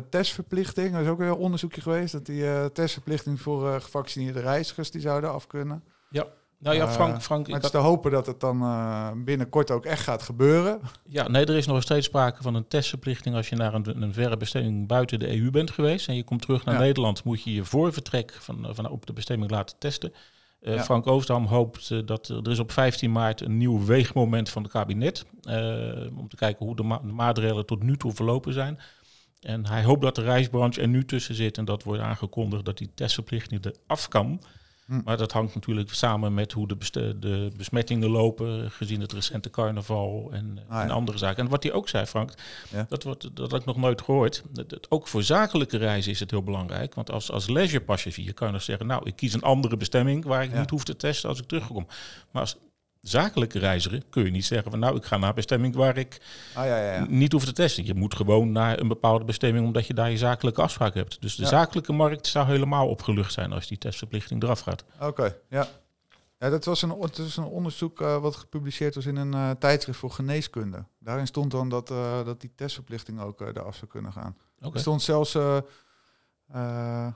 testverplichting, 0.09 0.95
er 0.95 1.01
is 1.01 1.07
ook 1.07 1.17
weer 1.17 1.27
een 1.27 1.33
onderzoekje 1.33 1.81
geweest 1.81 2.12
dat 2.12 2.25
die 2.25 2.71
testverplichting 2.71 3.41
voor 3.41 3.81
gevaccineerde 3.81 4.39
reizigers 4.39 4.91
die 4.91 5.01
zouden 5.01 5.31
af 5.31 5.48
kunnen. 5.48 5.83
Ja. 6.09 6.27
Nou 6.59 6.75
ja, 6.75 7.19
Frank... 7.19 7.47
Eh, 7.47 7.53
het 7.53 7.63
is 7.63 7.69
te 7.69 7.77
hopen 7.77 8.11
dat 8.11 8.25
het 8.25 8.39
dan 8.39 8.61
uh, 8.61 9.11
binnenkort 9.15 9.71
ook 9.71 9.85
echt 9.85 10.03
gaat 10.03 10.21
gebeuren. 10.21 10.79
Ja, 11.03 11.27
nee, 11.27 11.45
er 11.45 11.55
is 11.55 11.67
nog 11.67 11.81
steeds 11.81 12.05
sprake 12.05 12.41
van 12.41 12.55
een 12.55 12.67
testverplichting 12.67 13.35
als 13.35 13.49
je 13.49 13.55
naar 13.55 13.73
een, 13.73 14.01
een 14.01 14.13
verre 14.13 14.37
bestemming 14.37 14.87
buiten 14.87 15.19
de 15.19 15.39
EU 15.39 15.51
bent 15.51 15.71
geweest 15.71 16.07
en 16.07 16.15
je 16.15 16.23
komt 16.23 16.41
terug 16.41 16.65
naar 16.65 16.79
Nederland, 16.79 17.23
moet 17.23 17.43
je 17.43 17.53
je 17.53 17.65
voor 17.65 17.93
vertrek 17.93 18.33
van, 18.39 18.67
van 18.69 18.89
op 18.89 19.05
de 19.05 19.13
bestemming 19.13 19.51
laten 19.51 19.75
testen. 19.79 20.13
Uh, 20.61 20.81
Frank 20.81 21.07
Oosterdam 21.07 21.45
hoopt 21.45 22.07
dat 22.07 22.27
er 22.29 22.49
is 22.49 22.59
op 22.59 22.71
15 22.71 23.11
maart 23.11 23.41
een 23.41 23.57
nieuw 23.57 23.85
weegmoment 23.85 24.49
van 24.49 24.63
het 24.63 24.71
kabinet. 24.71 25.25
om 26.17 26.27
te 26.27 26.35
kijken 26.35 26.65
hoe 26.65 26.75
de, 26.75 26.83
ma 26.83 26.97
de, 26.97 27.13
maatregelen 27.13 27.65
tot 27.65 27.83
nu 27.83 27.97
toe 27.97 28.11
verlopen 28.11 28.53
zijn. 28.53 28.79
En 29.39 29.67
hij 29.67 29.83
hoopt 29.83 30.01
dat 30.01 30.15
de 30.15 30.21
reisbranche 30.21 30.81
er 30.81 30.87
nu 30.87 31.05
tussen 31.05 31.35
zit 31.35 31.57
en 31.57 31.65
dat 31.65 31.83
wordt 31.83 32.01
aangekondigd 32.01 32.65
dat 32.65 32.77
die 32.77 32.91
testverplichting 32.95 33.65
er 33.65 33.75
af 33.87 34.07
kan. 34.07 34.41
Hm. 34.89 35.01
Maar 35.03 35.17
dat 35.17 35.31
hangt 35.31 35.53
natuurlijk 35.53 35.93
samen 35.93 36.34
met 36.34 36.51
hoe 36.51 36.67
de, 36.67 36.77
de, 37.19 37.51
besmettingen 37.58 38.10
lopen, 38.10 38.72
gezien 38.72 39.01
het 39.01 39.12
recente 39.12 39.50
carnaval 39.50 40.29
en, 40.31 40.60
ah, 40.67 40.81
en 40.81 40.89
andere 40.89 41.17
zaken. 41.17 41.43
En 41.43 41.50
wat 41.50 41.63
hij 41.63 41.72
ook 41.72 41.89
zei, 41.89 42.05
Frank, 42.05 42.34
dat, 42.88 43.03
wordt, 43.03 43.36
dat 43.36 43.51
had 43.51 43.60
ik 43.60 43.65
nog 43.65 43.77
nooit 43.77 44.01
gehoord. 44.01 44.43
Dat, 44.51 44.91
ook 44.91 45.08
voor 45.08 45.24
zakelijke 45.24 45.77
reizen 45.77 46.12
is 46.12 46.19
het 46.19 46.31
heel 46.31 46.43
belangrijk. 46.43 46.96
Want 46.96 47.12
als, 47.12 47.31
als 47.31 47.48
leisure 47.48 47.83
kan 48.33 48.48
je 48.48 48.53
nog 48.53 48.61
zeggen, 48.61 48.87
nou, 48.87 49.01
ik 49.05 49.16
kies 49.16 49.33
een 49.33 49.42
andere 49.42 49.77
bestemming 49.77 50.25
waar 50.25 50.44
ik 50.44 50.53
niet 50.53 50.70
hoef 50.70 50.83
te 50.83 50.96
testen 50.96 51.29
als 51.29 51.40
ik 51.40 51.48
terugkom. 51.48 51.87
Maar 52.31 52.42
als 52.42 52.57
zakelijke 53.01 53.59
reiziger 53.59 54.03
kun 54.09 54.24
je 54.24 54.31
niet 54.31 54.46
zeggen 54.46 54.72
van 54.72 54.79
nou, 54.79 54.96
ik 54.96 55.05
ga 55.05 55.18
naar 55.18 55.29
een 55.29 55.35
bestemming 55.35 55.75
waar 55.75 55.98
ik 55.98 56.22
ah, 56.55 56.66
ja, 56.66 56.77
ja, 56.77 56.94
ja. 56.94 57.05
niet 57.09 57.31
hoef 57.31 57.46
te 57.46 57.53
testen. 57.53 57.85
Je 57.85 57.94
moet 57.94 58.16
gewoon 58.16 58.51
naar 58.51 58.79
een 58.79 58.88
bepaalde 58.88 59.25
bestemming 59.25 59.66
omdat 59.66 59.88
je 59.88 59.94
daar 59.94 60.12
je 60.12 60.18
zakelijke 60.18 60.62
afspraak 60.62 60.94
hebt. 60.94 61.22
Dus 61.22 61.35
de 61.35 61.46
zakelijke 61.46 61.94
markt 61.94 62.27
zou 62.27 62.48
helemaal 62.48 62.88
opgelucht 62.88 63.33
zijn 63.33 63.51
als 63.51 63.68
die 63.68 63.77
testverplichting 63.77 64.44
eraf 64.44 64.59
gaat. 64.59 64.83
Oké, 65.00 65.35
ja. 65.50 65.68
Ja, 66.38 66.50
dat 66.50 66.66
was 66.66 66.81
een, 66.81 66.90
het 66.90 67.18
is 67.18 67.38
een 67.38 67.44
onderzoek 67.44 68.01
uh, 68.01 68.22
wat 68.22 68.35
gepubliceerd 68.35 68.96
was 68.96 69.05
in 69.05 69.16
een 69.16 69.33
uh, 69.33 69.51
tijdschrift 69.51 70.00
voor 70.00 70.12
geneeskunde. 70.12 70.85
Daarin 71.00 71.27
stond 71.27 71.51
dan 71.51 71.70
dat, 71.70 71.92
uh, 71.92 72.25
dat 72.25 72.42
die 72.42 72.51
testverplichting 72.55 73.22
ook 73.22 73.42
eraf 73.42 73.75
zou 73.75 73.92
kunnen 73.92 74.14
gaan. 74.14 74.38
Okay. 74.57 74.72
Er 74.74 74.79
stond 74.79 75.01
zelfs, 75.01 75.33
nou 75.33 77.14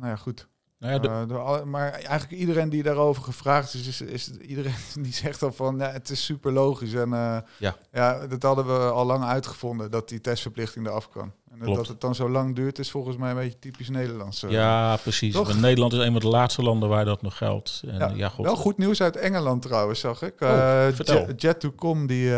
ja, 0.00 0.16
goed, 0.16 0.48
nou 0.80 1.28
ja, 1.28 1.58
uh, 1.58 1.62
maar 1.62 1.90
eigenlijk 1.90 2.30
iedereen 2.30 2.68
die 2.68 2.82
daarover 2.82 3.22
gevraagd 3.22 3.74
is, 3.74 3.86
is, 3.86 4.00
is 4.00 4.30
iedereen 4.30 4.74
die 5.02 5.12
zegt 5.12 5.42
al 5.42 5.52
van 5.52 5.78
ja, 5.78 5.90
het 5.90 6.10
is 6.10 6.24
super 6.24 6.52
logisch. 6.52 6.92
En 6.92 7.08
uh, 7.08 7.36
ja. 7.58 7.76
ja, 7.92 8.26
dat 8.26 8.42
hadden 8.42 8.66
we 8.66 8.90
al 8.90 9.04
lang 9.04 9.24
uitgevonden, 9.24 9.90
dat 9.90 10.08
die 10.08 10.20
testverplichting 10.20 10.86
eraf 10.86 11.08
kan. 11.08 11.32
En 11.60 11.74
dat 11.74 11.88
het 11.88 12.00
dan 12.00 12.14
zo 12.14 12.30
lang 12.30 12.56
duurt, 12.56 12.78
is 12.78 12.90
volgens 12.90 13.16
mij 13.16 13.30
een 13.30 13.36
beetje 13.36 13.58
typisch 13.58 13.88
Nederlands. 13.88 14.42
Uh, 14.42 14.50
ja, 14.50 14.96
precies. 14.96 15.54
Nederland 15.54 15.92
is 15.92 15.98
een 15.98 16.12
van 16.12 16.20
de 16.20 16.28
laatste 16.28 16.62
landen 16.62 16.88
waar 16.88 17.04
dat 17.04 17.22
nog 17.22 17.36
geldt. 17.36 17.82
En, 17.86 17.98
ja, 17.98 18.12
ja 18.14 18.28
God. 18.28 18.44
Wel 18.44 18.56
goed 18.56 18.78
nieuws 18.78 19.02
uit 19.02 19.16
Engeland 19.16 19.62
trouwens, 19.62 20.00
zag 20.00 20.22
ik. 20.22 20.40
Oh, 20.40 20.86
Jet, 20.96 21.66
Jet2Com, 21.66 22.06
die 22.06 22.32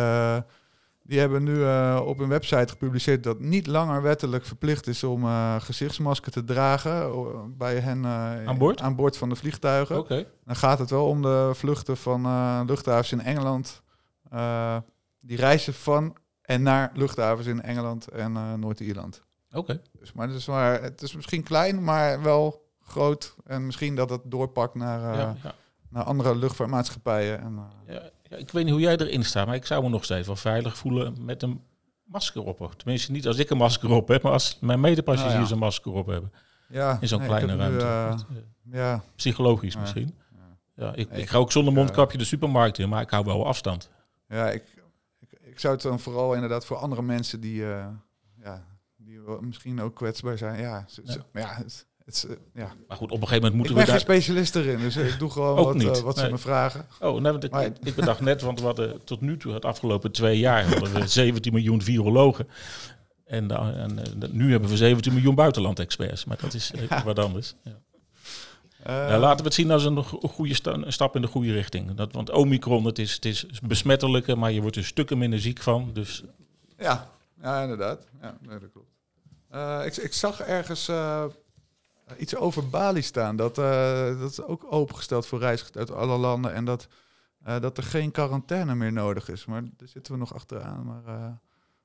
die 1.13 1.21
hebben 1.21 1.43
nu 1.43 1.55
uh, 1.55 2.03
op 2.05 2.19
hun 2.19 2.29
website 2.29 2.69
gepubliceerd 2.69 3.23
dat 3.23 3.41
niet 3.41 3.67
langer 3.67 4.03
wettelijk 4.03 4.45
verplicht 4.45 4.87
is 4.87 5.05
om 5.05 5.25
uh, 5.25 5.61
gezichtsmasker 5.61 6.33
te 6.33 6.45
dragen 6.45 7.57
bij 7.57 7.79
hen 7.79 8.07
aan, 8.07 8.59
boord? 8.59 8.81
aan 8.81 8.97
boord 8.97 9.17
van 9.17 9.29
de 9.29 9.37
vliegtuigen. 9.37 9.99
Okay. 9.99 10.29
Dan 10.45 10.57
gaat 10.57 10.79
het 10.79 10.91
wel 10.91 11.07
om 11.07 11.23
de 11.23 11.51
vluchten 11.55 11.97
van 11.97 12.23
luchthavens 12.67 13.13
in 13.13 13.21
Engeland. 13.21 13.83
die 15.21 15.37
reizen 15.37 15.75
van 15.75 16.17
en 16.43 16.63
naar 16.63 16.91
luchthavens 16.95 17.47
in 17.47 17.63
Engeland 17.63 18.09
en 18.09 18.61
Noord-Ierland. 18.61 19.23
Oké. 19.53 19.81
Dus, 19.99 20.13
maar, 20.13 20.29
het 20.29 20.37
is 20.37 20.47
maar 20.47 20.83
het 20.83 21.03
is 21.03 21.15
misschien 21.15 21.43
klein, 21.43 21.85
maar 21.85 22.23
wel 22.23 22.69
groot. 22.81 23.37
En 23.45 23.67
misschien 23.67 23.95
dat 23.95 24.11
het 24.11 24.21
doorpakt 24.25 24.75
naar, 24.75 25.01
ja, 25.01 25.37
ja. 25.43 25.55
naar 25.89 26.05
andere 26.05 26.37
luchtvaartmaatschappijen. 26.37 27.41
En, 27.41 27.61
ja 27.87 28.11
ik 28.37 28.51
weet 28.51 28.65
niet 28.65 28.73
hoe 28.73 28.83
jij 28.83 28.97
erin 28.97 29.25
staat, 29.25 29.47
maar 29.47 29.55
ik 29.55 29.67
zou 29.67 29.83
me 29.83 29.89
nog 29.89 30.05
steeds 30.05 30.27
wel 30.27 30.37
veilig 30.37 30.77
voelen 30.77 31.25
met 31.25 31.43
een 31.43 31.61
masker 32.05 32.43
op. 32.43 32.75
Tenminste, 32.77 33.13
niet 33.13 33.27
als 33.27 33.39
ik 33.39 33.51
een 33.51 33.57
masker 33.57 33.91
op 33.91 34.09
heb, 34.09 34.23
maar 34.23 34.33
als 34.33 34.59
mijn 34.61 34.81
medepassagiers 34.81 35.35
nou 35.35 35.47
ja. 35.47 35.53
een 35.53 35.59
masker 35.59 35.93
op 35.93 36.07
hebben. 36.07 36.33
Ja, 36.69 36.99
in 37.01 37.09
zo'n 37.09 37.25
kleine 37.25 37.57
ruimte. 37.57 38.25
Nu, 38.29 38.39
uh, 38.73 38.77
ja. 38.79 39.03
Psychologisch 39.17 39.77
misschien. 39.77 40.15
Ja, 40.77 40.95
ik, 40.95 41.11
ik, 41.11 41.29
ga 41.29 41.39
ook 41.39 41.53
zonder 41.53 41.73
mondkapje 41.73 42.19
de 42.19 42.25
supermarkt 42.25 42.79
in, 42.79 42.89
maar 42.89 43.03
ik 43.03 43.11
hou 43.11 43.25
wel 43.25 43.47
afstand. 43.47 43.91
Ja, 44.29 44.51
ik, 44.51 44.65
ik, 45.19 45.39
ik 45.41 45.61
zou 45.61 45.75
het 45.75 45.83
dan 45.83 46.01
vooral 46.01 46.35
inderdaad 46.35 46.65
voor 46.65 46.77
andere 46.77 47.03
mensen 47.03 47.41
die, 47.41 47.61
uh, 47.61 47.87
ja, 48.43 48.65
die 48.97 49.21
misschien 49.41 49.81
ook 49.81 49.95
kwetsbaar 49.95 50.39
zijn. 50.39 50.61
Ja, 50.61 50.87
ja. 51.05 51.17
ja 51.33 51.55
het, 51.55 51.87
het, 52.05 52.27
uh, 52.29 52.37
ja. 52.55 52.73
Maar 52.89 52.97
goed, 52.97 53.11
op 53.11 53.21
een 53.21 53.29
gegeven 53.29 53.51
moment 53.51 53.55
moeten 53.55 53.75
we. 53.75 53.81
Ik 53.81 53.87
ben 53.87 53.95
geen 53.95 54.05
specialist 54.05 54.57
erin, 54.57 54.79
dus 54.79 54.97
ik 54.97 55.19
doe 55.19 55.31
gewoon 55.31 55.55
wat, 55.55 55.83
uh, 55.83 56.03
wat 56.03 56.17
nee. 56.17 56.25
ze 56.25 56.31
me 56.31 56.39
vragen. 56.39 56.87
Oh, 57.01 57.21
nee, 57.21 57.33
want 57.33 57.45
ik, 57.45 57.51
maar, 57.51 57.65
ik 57.83 57.95
bedacht 57.95 58.21
net, 58.21 58.43
want 58.43 58.61
we 58.61 58.67
hadden 58.67 59.05
tot 59.05 59.21
nu 59.21 59.37
toe, 59.37 59.53
het 59.53 59.65
afgelopen 59.65 60.13
twee 60.13 60.39
jaar, 60.39 60.65
hadden 60.65 60.93
we 60.93 61.07
17 61.23 61.53
miljoen 61.53 61.83
virologen. 61.83 62.49
En, 63.25 63.51
en 63.51 63.99
nu 64.31 64.51
hebben 64.51 64.69
we 64.69 64.77
17 64.77 65.13
miljoen 65.13 65.35
buitenland-experts, 65.35 66.25
maar 66.25 66.39
dat 66.41 66.55
is 66.55 66.73
ja. 66.89 67.05
wat 67.05 67.19
anders. 67.19 67.55
Ja. 67.63 67.81
Uh, 68.87 69.19
laten 69.21 69.39
we 69.39 69.45
het 69.45 69.55
zien 69.55 69.71
als 69.71 69.85
een 69.85 70.03
goede 70.05 70.55
sta 70.55 70.73
een 70.73 70.93
stap 70.93 71.17
in 71.17 71.23
de 71.23 71.29
goede 71.29 71.53
richting. 71.53 71.95
Dat, 71.95 72.13
want 72.13 72.31
Omicron, 72.31 72.85
het 72.85 72.99
is, 72.99 73.13
het 73.13 73.25
is 73.25 73.47
besmettelijker, 73.63 74.39
maar 74.39 74.53
je 74.53 74.61
wordt 74.61 74.77
er 74.77 74.85
stukken 74.85 75.19
minder 75.19 75.41
ziek 75.41 75.61
van. 75.61 75.91
Dus... 75.93 76.23
Ja, 76.79 77.09
ja, 77.43 77.63
inderdaad. 77.63 78.07
Ja, 78.21 78.39
nee, 78.41 78.59
dat 78.59 78.71
klopt. 78.73 78.91
Uh, 79.55 79.87
ik, 79.87 79.97
ik, 79.97 80.13
zag 80.13 80.41
ergens 80.41 80.89
uh, 80.89 81.25
iets 82.19 82.37
over 82.37 82.69
Bali 82.69 83.03
staan. 83.03 83.37
Dat, 83.37 83.59
uh, 83.59 84.21
dat 84.21 84.31
is 84.31 84.43
ook 84.43 84.67
opengesteld 84.73 85.27
voor 85.27 85.39
reizigers 85.39 85.77
uit 85.77 85.93
alle 85.93 86.17
landen. 86.17 86.55
En 86.55 86.65
dat, 86.65 86.89
uh, 87.47 87.61
dat 87.61 87.77
er 87.77 87.83
geen 87.83 88.11
quarantaine 88.11 88.75
meer 88.75 88.93
nodig 88.93 89.29
is. 89.29 89.45
Maar 89.45 89.63
daar 89.63 89.89
zitten 89.89 90.13
we 90.13 90.19
nog 90.19 90.35
achteraan. 90.35 90.85
Maar, 90.85 91.17
uh, 91.17 91.27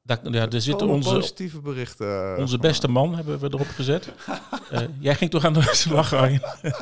daar, 0.03 0.19
ja, 0.31 0.49
er 0.49 0.61
zitten 0.61 0.87
onze 0.87 1.13
positieve 1.13 1.61
berichten. 1.61 2.37
Onze 2.37 2.57
beste 2.57 2.87
man 2.87 3.15
hebben 3.15 3.39
we 3.39 3.47
erop 3.47 3.67
gezet. 3.67 4.13
jij 4.99 5.15
ging 5.15 5.31
toch 5.31 5.45
aan 5.45 5.53
de 5.53 5.61
slag, 5.61 6.13
Arjen? 6.13 6.41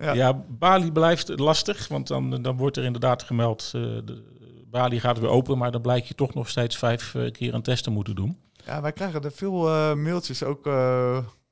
Ja. 0.00 0.44
Bali 0.48 0.92
blijft 0.92 1.38
lastig, 1.38 1.88
want 1.88 2.06
dan, 2.06 2.42
dan 2.42 2.56
wordt 2.56 2.76
er 2.76 2.84
inderdaad 2.84 3.22
gemeld... 3.22 3.70
De, 3.70 4.22
Bali 4.70 5.00
gaat 5.00 5.18
weer 5.18 5.28
open, 5.28 5.58
maar 5.58 5.70
dan 5.70 5.80
blijkt 5.80 6.08
je 6.08 6.14
toch 6.14 6.34
nog 6.34 6.48
steeds 6.48 6.76
vijf 6.76 7.14
keer 7.32 7.54
een 7.54 7.62
test 7.62 7.84
te 7.84 7.90
moeten 7.90 8.14
doen. 8.14 8.38
Ja, 8.66 8.80
wij 8.80 8.92
krijgen 8.92 9.22
er 9.22 9.32
veel 9.32 9.96
mailtjes 9.96 10.42
ook 10.42 10.66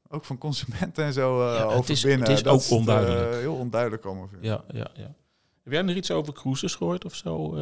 ook 0.08 0.24
van 0.24 0.38
consumenten 0.38 1.04
en 1.04 1.12
zo 1.12 1.40
uh, 1.40 1.64
over 1.64 1.78
het 1.78 1.88
is, 1.88 2.02
binnen. 2.02 2.28
Het 2.28 2.38
is 2.38 2.46
ook 2.46 2.78
onduidelijk. 2.78 3.34
heel 3.34 3.54
onduidelijk 3.54 4.04
allemaal. 4.04 4.28
Ja, 4.40 4.64
ja, 4.68 4.90
ja. 4.94 5.14
Heb 5.64 5.72
jij 5.72 5.82
nog 5.82 5.96
iets 5.96 6.10
over 6.10 6.32
cruises 6.32 6.74
gehoord 6.74 7.04
of 7.04 7.14
zo? 7.14 7.34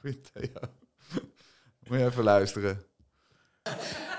Goed, 0.00 0.30
ja. 0.34 0.68
Moet 1.88 1.98
je 1.98 2.04
even 2.04 2.24
luisteren. 2.24 2.82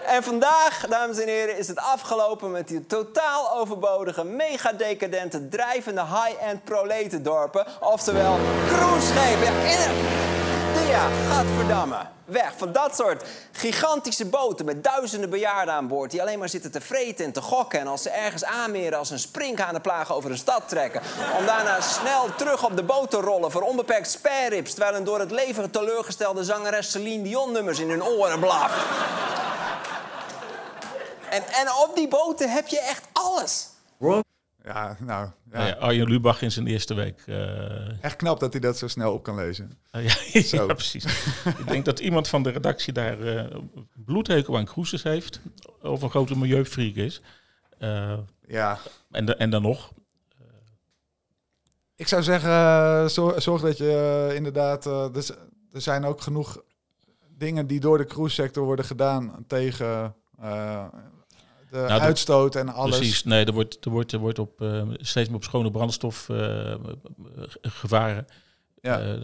En 0.05 0.23
vandaag, 0.23 0.85
dames 0.89 1.19
en 1.19 1.27
heren, 1.27 1.57
is 1.57 1.67
het 1.67 1.79
afgelopen 1.79 2.51
met 2.51 2.67
die 2.67 2.85
totaal 2.85 3.57
overbodige, 3.57 4.23
mega 4.23 4.73
decadente, 4.73 5.47
drijvende 5.47 6.01
high-end 6.01 6.63
proletendorpen. 6.63 7.65
Oftewel 7.79 8.39
cruiseschepen. 8.67 9.53
Ja, 9.53 10.44
ja, 10.88 11.10
gadverdamme. 11.30 11.98
Weg 12.26 12.54
van 12.58 12.71
dat 12.71 12.95
soort 12.95 13.24
gigantische 13.52 14.26
boten 14.26 14.65
met 14.65 14.84
duizenden 14.84 15.30
bejaarden 15.30 15.74
aan 15.74 15.88
boord... 15.88 16.12
die 16.12 16.21
alleen 16.21 16.39
maar 16.39 16.50
zitten 16.50 16.71
te 16.71 16.82
vreten 16.82 17.26
en 17.26 17.32
te 17.32 17.41
gokken... 17.41 17.80
en 17.80 17.88
als 17.88 18.02
ze 18.02 18.10
ergens 18.10 18.43
aanmeren 18.43 18.98
als 18.98 19.10
een 19.10 19.19
plagen 19.82 20.15
over 20.15 20.32
een 20.32 20.38
stad 20.38 20.69
trekken... 20.69 21.02
om 21.39 21.45
daarna 21.45 21.82
snel 21.82 22.36
terug 22.36 22.65
op 22.65 22.76
de 22.76 22.84
boot 22.84 23.10
te 23.10 23.17
rollen 23.17 23.52
voor 23.52 23.62
onbeperkt 23.62 24.12
sparerips... 24.12 24.74
terwijl 24.74 24.95
een 24.95 25.04
door 25.04 25.19
het 25.19 25.32
leven 25.32 25.71
teleurgestelde 25.71 26.43
zangeres 26.43 26.91
Celine 26.91 27.24
Dion 27.24 27.52
nummers 27.52 27.80
in 27.80 27.89
hun 27.89 28.04
oren 28.04 28.39
blaft. 28.39 28.86
En, 31.30 31.43
en 31.43 31.74
op 31.84 31.91
die 31.95 32.08
boten 32.08 32.50
heb 32.50 32.67
je 32.67 32.80
echt 32.80 33.04
alles. 33.13 33.67
Ja, 34.65 34.97
nou... 34.99 35.30
Ja. 35.51 35.58
Nou 35.58 35.67
ja, 35.67 35.73
Arjen 35.73 36.08
Lubach 36.08 36.41
in 36.41 36.51
zijn 36.51 36.67
eerste 36.67 36.93
week. 36.93 37.23
Uh... 37.25 38.04
Echt 38.04 38.15
knap 38.15 38.39
dat 38.39 38.51
hij 38.51 38.62
dat 38.62 38.78
zo 38.78 38.88
snel 38.88 39.13
op 39.13 39.23
kan 39.23 39.36
lezen. 39.36 39.71
Uh, 39.91 40.08
ja, 40.08 40.41
ja, 40.58 40.65
precies. 40.65 41.06
ik 41.45 41.67
denk 41.67 41.86
dat 41.86 41.99
iemand 41.99 42.28
van 42.28 42.43
de 42.43 42.49
redactie 42.49 42.93
daar 42.93 43.19
uh, 43.19 43.43
bloedhekel 44.06 44.58
aan 44.58 44.65
cruises 44.65 45.04
heeft. 45.04 45.39
Of 45.82 46.01
een 46.01 46.10
grote 46.10 46.38
milieufreak 46.38 46.95
is. 46.95 47.21
ja. 48.47 48.80
En, 49.12 49.25
de, 49.25 49.36
en 49.36 49.49
dan 49.49 49.62
nog. 49.62 49.93
Ik 51.95 52.08
zou 52.08 52.23
zeggen, 52.23 53.12
zorg, 53.12 53.41
zorg 53.41 53.62
dat 53.62 53.78
je 53.78 54.32
inderdaad... 54.36 54.86
er, 54.86 55.15
er 55.71 55.82
zijn 55.82 56.06
ook 56.06 56.21
genoeg 56.21 56.62
dingen 57.38 57.67
die 57.67 57.80
door 57.80 57.97
de 57.97 58.06
cruise 58.06 58.34
sector 58.34 58.65
worden 58.65 58.86
gedaan 58.86 59.45
tegen 59.47 60.15
de 61.69 61.78
nou, 61.78 62.01
uitstoot 62.01 62.56
en 62.56 62.69
alles. 62.69 62.97
Precies, 62.97 63.23
nee, 63.23 63.45
er 63.45 63.54
wordt, 63.54 63.86
er 63.86 63.91
wordt, 63.91 64.12
er 64.12 64.19
wordt 64.19 64.39
op, 64.39 64.62
uh, 64.62 64.84
steeds 64.91 65.28
meer 65.28 65.38
op 65.38 65.43
schone 65.43 65.71
brandstof 65.71 66.30
uh, 66.30 66.75
gevaren. 67.62 68.25
Ja. 68.82 69.17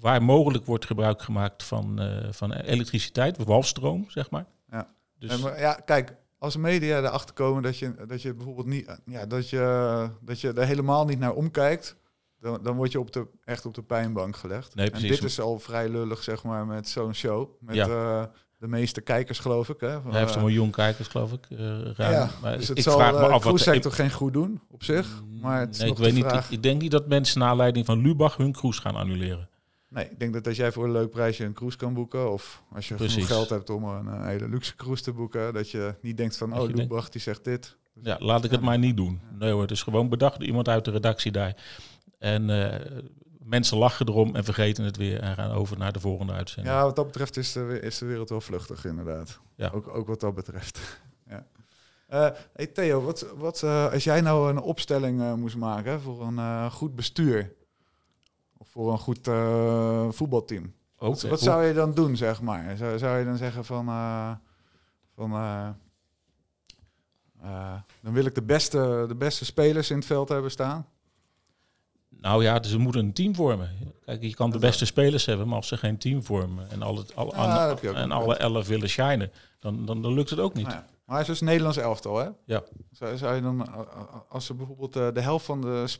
Waar 0.00 0.22
mogelijk 0.22 0.64
wordt 0.64 0.84
gebruik 0.84 1.22
gemaakt 1.22 1.62
van, 1.62 2.00
van 2.30 2.52
elektriciteit, 2.52 3.44
walstroom, 3.44 4.04
zeg 4.08 4.30
maar. 4.30 4.46
Ja. 4.70 4.86
Dus... 5.18 5.42
En, 5.42 5.58
ja, 5.58 5.72
kijk, 5.72 6.16
als 6.38 6.56
media 6.56 6.98
erachter 6.98 7.34
komen 7.34 7.62
dat 7.62 7.78
je, 7.78 7.94
dat 8.06 8.22
je 8.22 8.34
bijvoorbeeld 8.34 8.66
niet, 8.66 8.98
ja, 9.04 9.26
dat 9.26 9.50
je, 9.50 10.08
dat 10.20 10.40
je 10.40 10.52
er 10.52 10.66
helemaal 10.66 11.04
niet 11.04 11.18
naar 11.18 11.34
omkijkt, 11.34 11.96
dan, 12.40 12.62
dan 12.62 12.76
word 12.76 12.92
je 12.92 13.00
op 13.00 13.12
de, 13.12 13.26
echt 13.44 13.66
op 13.66 13.74
de 13.74 13.82
pijnbank 13.82 14.36
gelegd. 14.36 14.74
Nee. 14.74 14.90
En 14.90 15.00
dit 15.00 15.22
is 15.22 15.40
al 15.40 15.58
vrij 15.58 15.88
lullig, 15.88 16.22
zeg 16.22 16.42
maar, 16.42 16.66
met 16.66 16.88
zo'n 16.88 17.14
show. 17.14 17.50
Met, 17.60 17.74
ja 17.74 18.30
de 18.58 18.66
meeste 18.68 19.00
kijkers, 19.00 19.38
geloof 19.38 19.68
ik. 19.68 19.80
Hè, 19.80 20.00
Hij 20.00 20.20
heeft 20.20 20.34
een 20.34 20.40
miljoen 20.40 20.70
kijkers, 20.70 21.08
geloof 21.08 21.32
ik. 21.32 21.46
Uh, 21.48 21.58
ruim. 21.96 22.12
Ja, 22.12 22.30
maar 22.42 22.56
dus 22.56 22.68
het 22.68 22.78
ik 22.78 22.84
zal 22.84 22.98
vraag 22.98 23.12
me 23.12 23.18
uh, 23.18 23.28
af 23.28 23.44
wat 23.44 23.60
sector 23.60 23.92
geen 23.92 24.10
goed 24.10 24.32
doen 24.32 24.60
op 24.70 24.84
zich. 24.84 25.22
Mm, 25.22 25.40
maar 25.40 25.60
het 25.60 25.78
nee, 25.78 25.90
ik 25.90 25.96
weet 25.96 26.14
niet. 26.14 26.50
Ik, 26.50 26.62
denk 26.62 26.80
niet 26.80 26.90
dat 26.90 27.08
mensen 27.08 27.40
naar 27.40 27.48
aanleiding 27.48 27.86
van 27.86 27.98
Lubach 27.98 28.36
hun 28.36 28.52
cruise 28.52 28.80
gaan 28.80 28.96
annuleren. 28.96 29.48
Nee, 29.88 30.04
ik 30.04 30.18
denk 30.18 30.32
dat 30.32 30.46
als 30.46 30.56
jij 30.56 30.72
voor 30.72 30.84
een 30.84 30.92
leuk 30.92 31.10
prijsje 31.10 31.44
een 31.44 31.52
cruise 31.52 31.76
kan 31.76 31.94
boeken, 31.94 32.32
of 32.32 32.62
als 32.72 32.88
je 32.88 32.94
Precies. 32.94 33.14
genoeg 33.14 33.28
geld 33.28 33.48
hebt 33.48 33.70
om 33.70 33.84
een, 33.84 34.26
hele 34.26 34.48
luxe 34.48 34.76
cruise 34.76 35.02
te 35.02 35.12
boeken, 35.12 35.54
dat 35.54 35.70
je 35.70 35.94
niet 36.00 36.16
denkt 36.16 36.36
van, 36.36 36.58
oh, 36.58 36.68
Lubach 36.68 37.08
die 37.08 37.20
zegt 37.20 37.44
dit. 37.44 37.76
Dus 37.94 38.06
ja, 38.06 38.16
laat 38.18 38.44
ik 38.44 38.50
het 38.50 38.60
maar 38.60 38.78
niet 38.78 38.96
doen. 38.96 39.20
Nee 39.38 39.52
hoor, 39.52 39.62
het 39.62 39.70
is 39.70 39.82
gewoon 39.82 40.08
bedacht 40.08 40.38
door 40.38 40.46
iemand 40.48 40.68
uit 40.68 40.84
de 40.84 40.90
redactie 40.90 41.32
daar. 41.32 41.56
En 42.18 42.50
mensen 43.46 43.78
lachen 43.78 44.08
erom 44.08 44.34
en 44.34 44.44
vergeten 44.44 44.84
het 44.84 44.96
weer 44.96 45.20
en 45.20 45.34
gaan 45.34 45.50
over 45.50 45.78
naar 45.78 45.92
de 45.92 46.00
volgende 46.00 46.32
uitzending. 46.32 46.74
Ja, 46.74 46.82
wat 46.82 46.96
dat 46.96 47.06
betreft 47.06 47.36
is 47.36 47.52
de, 47.52 47.80
is 47.80 47.98
de 47.98 48.06
wereld 48.06 48.28
wel 48.28 48.40
vluchtig, 48.40 48.84
inderdaad. 48.84 49.40
Ja. 49.54 49.70
Ook, 49.74 49.88
ook 49.88 50.06
wat 50.06 50.20
dat 50.20 50.34
betreft. 50.34 50.80
ja. 51.30 51.46
Uh, 52.10 52.28
hey 52.52 52.66
Theo, 52.66 53.02
wat, 53.02 53.26
wat, 53.36 53.62
uh, 53.62 53.92
als 53.92 54.04
jij 54.04 54.20
nou 54.20 54.50
een 54.50 54.60
opstelling 54.60 55.20
uh, 55.20 55.34
moest 55.34 55.56
maken 55.56 56.00
voor 56.00 56.22
een 56.22 56.70
goed 56.70 56.94
bestuur 56.94 57.52
of 58.56 58.68
voor 58.68 58.92
een 58.92 58.98
goed 58.98 59.28
voetbalteam, 60.16 60.74
okay. 60.96 61.08
wat, 61.08 61.22
wat 61.22 61.40
zou 61.40 61.64
je 61.64 61.74
dan 61.74 61.94
doen, 61.94 62.16
zeg 62.16 62.40
maar? 62.40 62.76
Zou, 62.76 62.98
zou 62.98 63.18
je 63.18 63.24
dan 63.24 63.36
zeggen 63.36 63.64
van, 63.64 63.84
van 65.14 65.30
dan 68.00 68.12
wil 68.12 68.24
ik 68.24 68.34
de 68.34 68.42
beste, 68.42 69.04
de 69.08 69.14
beste 69.14 69.44
spelers 69.44 69.90
in 69.90 69.96
het 69.96 70.06
veld 70.06 70.28
hebben 70.28 70.50
staan? 70.50 70.86
Nou 72.20 72.42
ja, 72.42 72.62
ze 72.62 72.78
moeten 72.78 73.04
een 73.04 73.12
team 73.12 73.34
vormen. 73.34 73.70
Kijk, 74.04 74.22
je 74.22 74.34
kan 74.34 74.50
de 74.50 74.58
beste 74.58 74.84
spelers 74.84 75.24
hebben, 75.24 75.46
maar 75.46 75.56
als 75.56 75.68
ze 75.68 75.76
geen 75.76 75.98
team 75.98 76.24
vormen 76.24 76.70
en, 76.70 76.82
al 76.82 76.96
het, 76.96 77.16
al, 77.16 77.34
en 77.34 78.10
alle 78.10 78.36
elf 78.36 78.66
willen 78.66 78.88
shinen, 78.88 79.32
dan, 79.60 79.86
dan, 79.86 80.02
dan 80.02 80.14
lukt 80.14 80.30
het 80.30 80.38
ook 80.38 80.54
niet. 80.54 80.66
Nou 80.66 80.76
ja. 80.76 80.86
Maar 81.04 81.14
hij 81.16 81.24
is 81.24 81.30
dus 81.30 81.40
Nederlands 81.40 81.76
elftal, 81.76 82.18
hè? 82.18 82.28
Ja. 82.44 82.62
Zou, 82.90 83.16
zou 83.16 83.34
je 83.34 83.42
dan, 83.42 83.68
als 84.28 84.46
ze 84.46 84.54
bijvoorbeeld 84.54 84.96
uh, 84.96 85.08
de 85.12 85.20
helft 85.20 85.44
van, 85.44 85.60
de, 85.60 85.98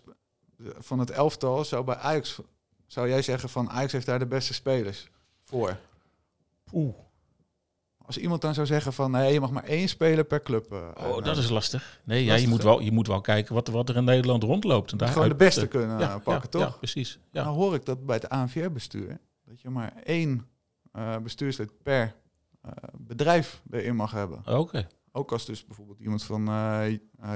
van 0.79 0.99
het 0.99 1.11
elftal 1.11 1.65
zou 1.65 1.85
bij 1.85 1.95
Ajax, 1.95 2.41
zou 2.87 3.09
jij 3.09 3.23
zeggen 3.23 3.49
van 3.49 3.71
Ajax 3.71 3.93
heeft 3.93 4.07
daar 4.07 4.19
de 4.19 4.27
beste 4.27 4.55
spelers 4.55 5.09
voor? 5.43 5.79
Oeh. 6.73 6.95
Als 8.07 8.19
iemand 8.19 8.41
dan 8.41 8.55
zou 8.55 8.67
zeggen 8.67 8.93
van 8.93 9.11
nee, 9.11 9.33
je 9.33 9.41
mag 9.41 9.51
maar 9.51 9.65
één 9.65 9.89
speler 9.89 10.25
per 10.25 10.43
club. 10.43 10.73
Uh, 10.73 10.79
oh, 10.97 11.25
dat 11.25 11.37
is 11.37 11.49
lastig. 11.49 12.01
Nee, 12.05 12.25
ja, 12.25 12.35
je, 12.35 12.49
moet 12.49 12.63
wel, 12.63 12.81
je 12.81 12.93
moet 12.93 13.07
wel 13.07 13.21
kijken 13.21 13.55
wat, 13.55 13.69
wat 13.69 13.89
er 13.89 13.97
in 13.97 14.05
Nederland 14.05 14.43
rondloopt. 14.43 14.93
En 14.93 14.99
daar 14.99 15.09
Gewoon 15.09 15.29
de 15.29 15.35
beste 15.35 15.67
kunnen 15.67 15.99
ja, 15.99 16.19
pakken, 16.19 16.51
toch? 16.51 16.63
Ja, 16.63 16.69
precies. 16.69 17.19
Ja. 17.33 17.43
Nou 17.43 17.57
hoor 17.57 17.75
ik 17.75 17.85
dat 17.85 18.07
bij 18.07 18.17
het 18.17 18.29
ANVR-bestuur, 18.29 19.19
dat 19.45 19.61
je 19.61 19.71
maar 19.71 19.93
één 20.05 20.47
uh, 20.97 21.17
bestuurslid 21.17 21.71
per 21.83 22.15
uh, 22.65 22.71
bedrijf 22.99 23.63
erin 23.71 23.97
mag 23.97 24.11
hebben. 24.11 24.43
Oké. 24.59 24.87
Ook 25.13 25.33
als 25.33 25.47
dus 25.47 25.67
bijvoorbeeld 25.67 26.01
iemand 26.01 26.25
van 26.25 26.51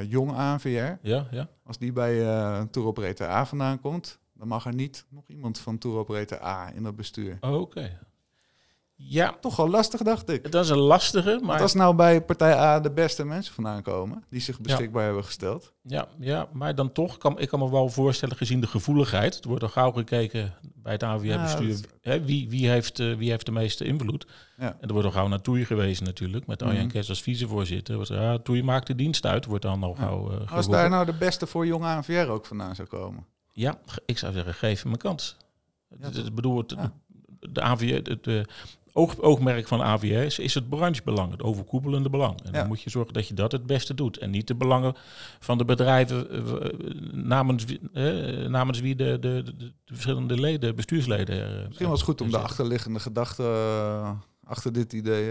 jong 0.09 0.33
ANVR, 0.33 0.68
ja, 1.02 1.26
ja. 1.30 1.48
als 1.64 1.78
die 1.78 1.92
bij 1.92 2.18
Tour 2.70 2.88
Operator 2.88 3.26
A 3.26 3.46
vandaan 3.46 3.80
komt, 3.80 4.18
dan 4.35 4.48
mag 4.48 4.66
er 4.66 4.74
niet 4.74 5.06
nog 5.09 5.28
iemand 5.28 5.59
van 5.59 5.78
Tour 5.78 5.96
Operator 5.96 6.42
A 6.42 6.72
in 6.74 6.83
dat 6.83 6.96
bestuur. 6.96 7.38
Oké. 7.40 7.98
Ja. 9.02 9.36
Toch 9.40 9.56
wel 9.56 9.68
lastig, 9.68 10.02
dacht 10.02 10.28
ik. 10.28 10.52
Dat 10.52 10.64
is 10.64 10.70
een 10.70 10.78
lastige, 10.78 11.38
maar... 11.38 11.46
Want 11.46 11.60
als 11.60 11.74
nou 11.74 11.94
bij 11.94 12.22
partij 12.22 12.52
A 12.52 12.80
de 12.80 12.90
beste 12.90 13.24
mensen 13.24 13.54
vandaan 13.54 13.82
komen, 13.82 14.24
die 14.28 14.40
zich 14.40 14.60
beschikbaar 14.60 15.04
hebben 15.04 15.24
gesteld. 15.24 15.72
Ja, 15.82 16.08
ja, 16.18 16.48
maar 16.52 16.74
dan 16.74 16.92
toch, 16.92 17.18
kan, 17.18 17.38
ik 17.38 17.48
kan 17.48 17.58
me 17.58 17.70
wel 17.70 17.88
voorstellen, 17.88 18.36
gezien 18.36 18.60
de 18.60 18.66
gevoeligheid, 18.66 19.42
er 19.42 19.48
wordt 19.48 19.62
al 19.62 19.68
gauw 19.68 19.90
gekeken 19.90 20.54
bij 20.74 20.92
het 20.92 21.02
AWR-bestuur, 21.02 21.80
ja, 22.02 22.20
wie, 22.20 22.48
wie, 22.48 22.68
heeft, 22.68 22.98
uh, 22.98 23.16
wie 23.16 23.30
heeft 23.30 23.46
de 23.46 23.52
meeste 23.52 23.84
invloed. 23.84 24.26
Ja. 24.58 24.76
En 24.80 24.88
er 24.88 24.92
wordt 24.92 25.06
al 25.06 25.12
gauw 25.12 25.28
naar 25.28 25.40
Toei 25.40 25.64
geweest 25.64 26.02
natuurlijk, 26.02 26.46
met 26.46 26.62
Arjan 26.62 26.82
mm. 26.82 26.90
Kers 26.90 27.08
als 27.08 27.22
vicevoorzitter. 27.22 27.94
Wordt, 27.94 28.10
ja, 28.10 28.38
Toei 28.38 28.62
maakt 28.62 28.86
de 28.86 28.94
dienst 28.94 29.26
uit, 29.26 29.44
wordt 29.44 29.62
dan 29.62 29.82
al 29.82 29.94
gauw 29.94 30.32
uh, 30.32 30.52
Als 30.52 30.68
daar 30.68 30.90
nou 30.90 31.06
de 31.06 31.14
beste 31.14 31.46
voor 31.46 31.66
jong 31.66 31.84
ANVR 31.84 32.28
ook 32.28 32.46
vandaan 32.46 32.74
zou 32.74 32.88
komen? 32.88 33.26
Ja, 33.52 33.78
ik 34.06 34.18
zou 34.18 34.32
zeggen, 34.32 34.54
geef 34.54 34.82
hem 34.82 34.92
een 34.92 34.98
kans. 34.98 35.36
Het, 36.00 36.34
bedoel, 36.34 36.58
het, 36.58 36.76
de 37.40 37.60
AVR, 37.60 38.20
de, 38.20 38.46
oog, 38.92 39.20
oogmerk 39.20 39.68
van 39.68 39.83
AVR 39.83 40.05
is, 40.05 40.38
is 40.38 40.55
het 40.55 40.68
branchebelang, 40.68 41.31
het 41.31 41.42
overkoepelende 41.42 42.11
belang. 42.11 42.42
En 42.42 42.53
dan 42.53 42.66
moet 42.66 42.83
je 42.83 42.90
zorgen 42.90 43.12
dat 43.12 43.29
je 43.29 43.35
dat 43.35 43.53
het 43.53 43.66
beste 43.66 43.94
doet. 43.94 44.18
En 44.18 44.31
niet 44.31 44.46
de 44.46 44.55
belangen 44.55 44.94
van 45.38 45.59
de 45.59 45.64
bedrijven 45.64 46.26
namens, 47.26 47.64
uh, 47.94 48.46
namens 48.48 48.81
wie 48.81 48.96
de, 48.96 49.18
de, 49.20 49.42
de, 49.44 49.57
de, 49.57 49.72
verschillende 49.87 50.40
leden, 50.40 50.76
bestuursleden. 50.76 51.37
Uh, 51.37 51.66
Misschien 51.66 51.88
was 51.88 51.98
het 51.98 52.09
goed 52.09 52.20
om 52.20 52.31
de 52.31 52.38
achterliggende 52.38 53.00
gedachte 53.00 53.42
achter 54.44 54.72
dit 54.72 54.92
idee 54.92 55.24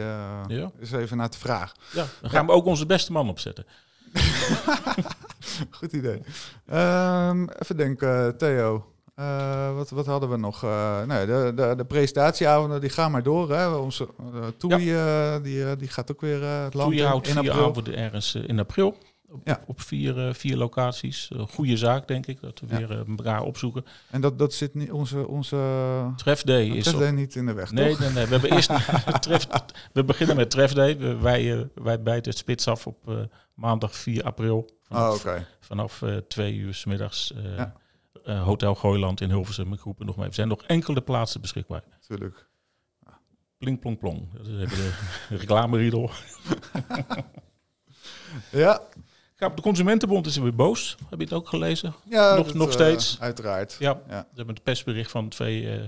ja. 0.48 0.72
eens 0.80 0.92
even 0.92 1.18
naar 1.18 1.30
te 1.30 1.40
vragen. 1.40 1.78
Ja, 1.94 2.06
dan 2.22 2.30
gaan 2.30 2.46
we 2.46 2.52
ook 2.52 2.66
onze 2.66 2.86
beste 2.86 3.12
man 3.12 3.30
opzetten. 3.30 3.66
goed 5.80 5.94
idee. 5.94 6.22
Um, 6.74 7.50
even 7.50 7.78
denken, 7.78 8.38
Theo. 8.38 8.94
Uh, 9.20 9.76
wat, 9.76 9.90
wat 9.90 10.06
hadden 10.06 10.30
we 10.30 10.38
nog? 10.38 10.64
Uh, 10.64 11.04
nee, 11.04 11.26
de, 11.26 11.52
de, 11.56 11.74
de 11.78 11.86
presentatieavonden 11.86 12.82
die 12.82 12.90
gaan 12.90 13.12
maar 13.12 13.24
door. 13.24 13.52
Hè. 13.52 13.76
Onze 13.76 14.08
uh, 14.34 14.48
Toei, 14.58 14.84
ja. 14.86 15.40
die, 15.40 15.76
die 15.76 15.88
gaat 15.88 16.12
ook 16.12 16.22
weer 16.22 16.44
het 16.44 16.74
land 16.74 16.90
Toei 16.90 17.02
in, 17.02 17.08
houdt 17.08 17.28
in 17.28 17.38
april. 17.38 17.54
avonden 17.54 17.96
ergens 17.96 18.36
in 18.36 18.60
april. 18.60 18.98
Op, 19.32 19.42
Ja. 19.44 19.64
op 19.68 19.82
vier, 19.82 20.28
eh, 20.28 20.34
vier 20.34 20.58
locaties. 20.58 21.32
Goede 21.50 21.78
zaak, 21.78 22.08
denk 22.08 22.26
ik, 22.28 22.42
dat 22.42 22.60
we 22.60 22.80
Ja. 22.80 22.88
weer 22.88 23.04
elkaar 23.08 23.42
opzoeken. 23.42 23.86
En 24.10 24.22
dat, 24.22 24.40
dat 24.40 24.54
zit 24.54 24.74
niet 24.74 24.92
onze... 24.92 25.28
onze 25.28 25.58
Trefday 26.16 26.68
is 26.68 26.84
Trefday 26.84 27.12
niet 27.12 27.36
in 27.36 27.46
de 27.46 27.54
weg, 27.54 27.72
nee, 27.72 27.90
toch? 27.90 28.00
nee, 28.00 28.10
nee. 28.10 28.26
We, 28.26 28.32
hebben 28.32 28.52
eerst 28.52 28.70
tref, 29.20 29.48
we 29.94 30.04
beginnen 30.04 30.36
met 30.36 30.50
Trefday. 30.50 30.98
We, 30.98 31.18
wij, 31.18 31.70
wij 31.76 32.02
bijten 32.02 32.30
het 32.32 32.40
spits 32.40 32.68
af 32.68 32.88
op 32.88 33.28
maandag 33.54 33.96
4 33.96 34.24
april. 34.24 34.70
Vanaf, 34.84 35.14
oh, 35.14 35.20
okay. 35.20 35.46
vanaf 35.60 36.04
twee 36.28 36.54
uur 36.56 36.74
s 36.74 36.86
middags. 36.86 37.34
Ja. 37.58 37.74
Uh, 38.30 38.44
Hotel 38.44 38.76
Gooiland 38.76 39.22
in 39.22 39.30
Hilversum. 39.30 39.74
Ik 39.74 39.80
roep 39.80 40.00
nog 40.00 40.16
maar 40.16 40.16
even. 40.16 40.28
Er 40.28 40.34
zijn 40.34 40.48
nog 40.48 40.64
enkele 40.64 41.02
plaatsen 41.02 41.42
beschikbaar. 41.42 41.84
Tuurlijk. 42.08 42.48
Pling 43.58 43.80
plong 43.80 44.00
plong. 44.00 44.34
Dat 44.34 44.48
is 44.48 44.60
even 44.60 44.78
de 44.78 44.94
reclameriedel. 45.36 46.12
ja. 48.52 48.82
De 49.36 49.62
Consumentenbond 49.62 50.26
is 50.26 50.38
weer 50.38 50.56
boos. 50.56 50.98
Heb 51.10 51.20
je 51.20 51.26
het 51.26 51.34
ook 51.34 51.48
gelezen? 51.48 51.96
Ja, 52.06 52.36
nog, 52.36 52.46
dat, 52.46 52.56
nog 52.56 52.72
steeds. 52.72 53.16
Uh, 53.16 53.22
uiteraard. 53.22 53.76
Ja, 53.80 54.02
ja. 54.08 54.20
ze 54.20 54.36
hebben 54.36 54.56
het 54.56 54.64
persbericht 54.64 55.12
van 55.12 55.30
twee, 55.30 55.62
uh, 55.62 55.84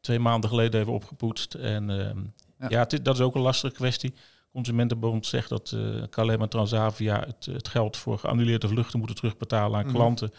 twee 0.00 0.18
maanden 0.18 0.50
geleden 0.50 0.80
even 0.80 0.92
opgepoetst. 0.92 1.54
En 1.54 1.88
uh, 1.90 2.10
ja, 2.58 2.68
ja 2.68 2.84
dat 2.84 3.14
is 3.14 3.20
ook 3.20 3.34
een 3.34 3.40
lastige 3.40 3.74
kwestie. 3.74 4.14
Consumentenbond 4.52 5.26
zegt 5.26 5.48
dat 5.48 5.72
uh, 5.74 6.02
KLM 6.10 6.42
en 6.42 6.48
Transavia 6.48 7.20
het, 7.20 7.46
het, 7.46 7.68
geld 7.68 7.96
voor 7.96 8.18
geannuleerde 8.18 8.68
vluchten 8.68 8.98
moeten 8.98 9.16
terugbetalen 9.16 9.78
aan 9.78 9.86
mm. 9.86 9.92
klanten 9.92 10.32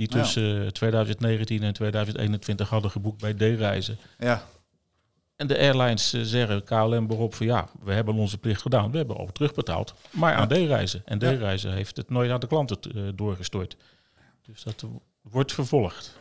die 0.00 0.08
tussen 0.08 0.64
ja. 0.64 0.70
2019 0.70 1.62
en 1.62 1.72
2021 1.72 2.68
hadden 2.68 2.90
geboekt 2.90 3.20
bij 3.20 3.34
D-reizen. 3.34 3.98
Ja. 4.18 4.42
En 5.36 5.46
de 5.46 5.58
airlines 5.58 6.14
uh, 6.14 6.22
zeggen 6.22 6.64
KLM 6.64 7.06
beroep 7.06 7.34
van 7.34 7.46
ja, 7.46 7.68
we 7.82 7.92
hebben 7.92 8.14
onze 8.14 8.38
plicht 8.38 8.62
gedaan, 8.62 8.90
we 8.90 8.96
hebben 8.96 9.16
al 9.16 9.32
terugbetaald, 9.32 9.94
maar 10.10 10.34
aan. 10.34 10.48
D-reizen. 10.48 11.02
En 11.04 11.18
D-reizen 11.18 11.72
heeft 11.72 11.96
het 11.96 12.10
nooit 12.10 12.30
aan 12.30 12.40
de 12.40 12.46
klanten 12.46 12.78
uh, 12.96 13.08
doorgestort. 13.14 13.76
Dus 14.42 14.62
dat 14.62 14.84
wordt 15.20 15.52
vervolgd. 15.52 16.18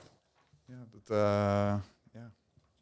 Ja, 0.65 0.85
dat, 0.91 1.09
uh, 1.09 1.17
ja. 2.13 2.31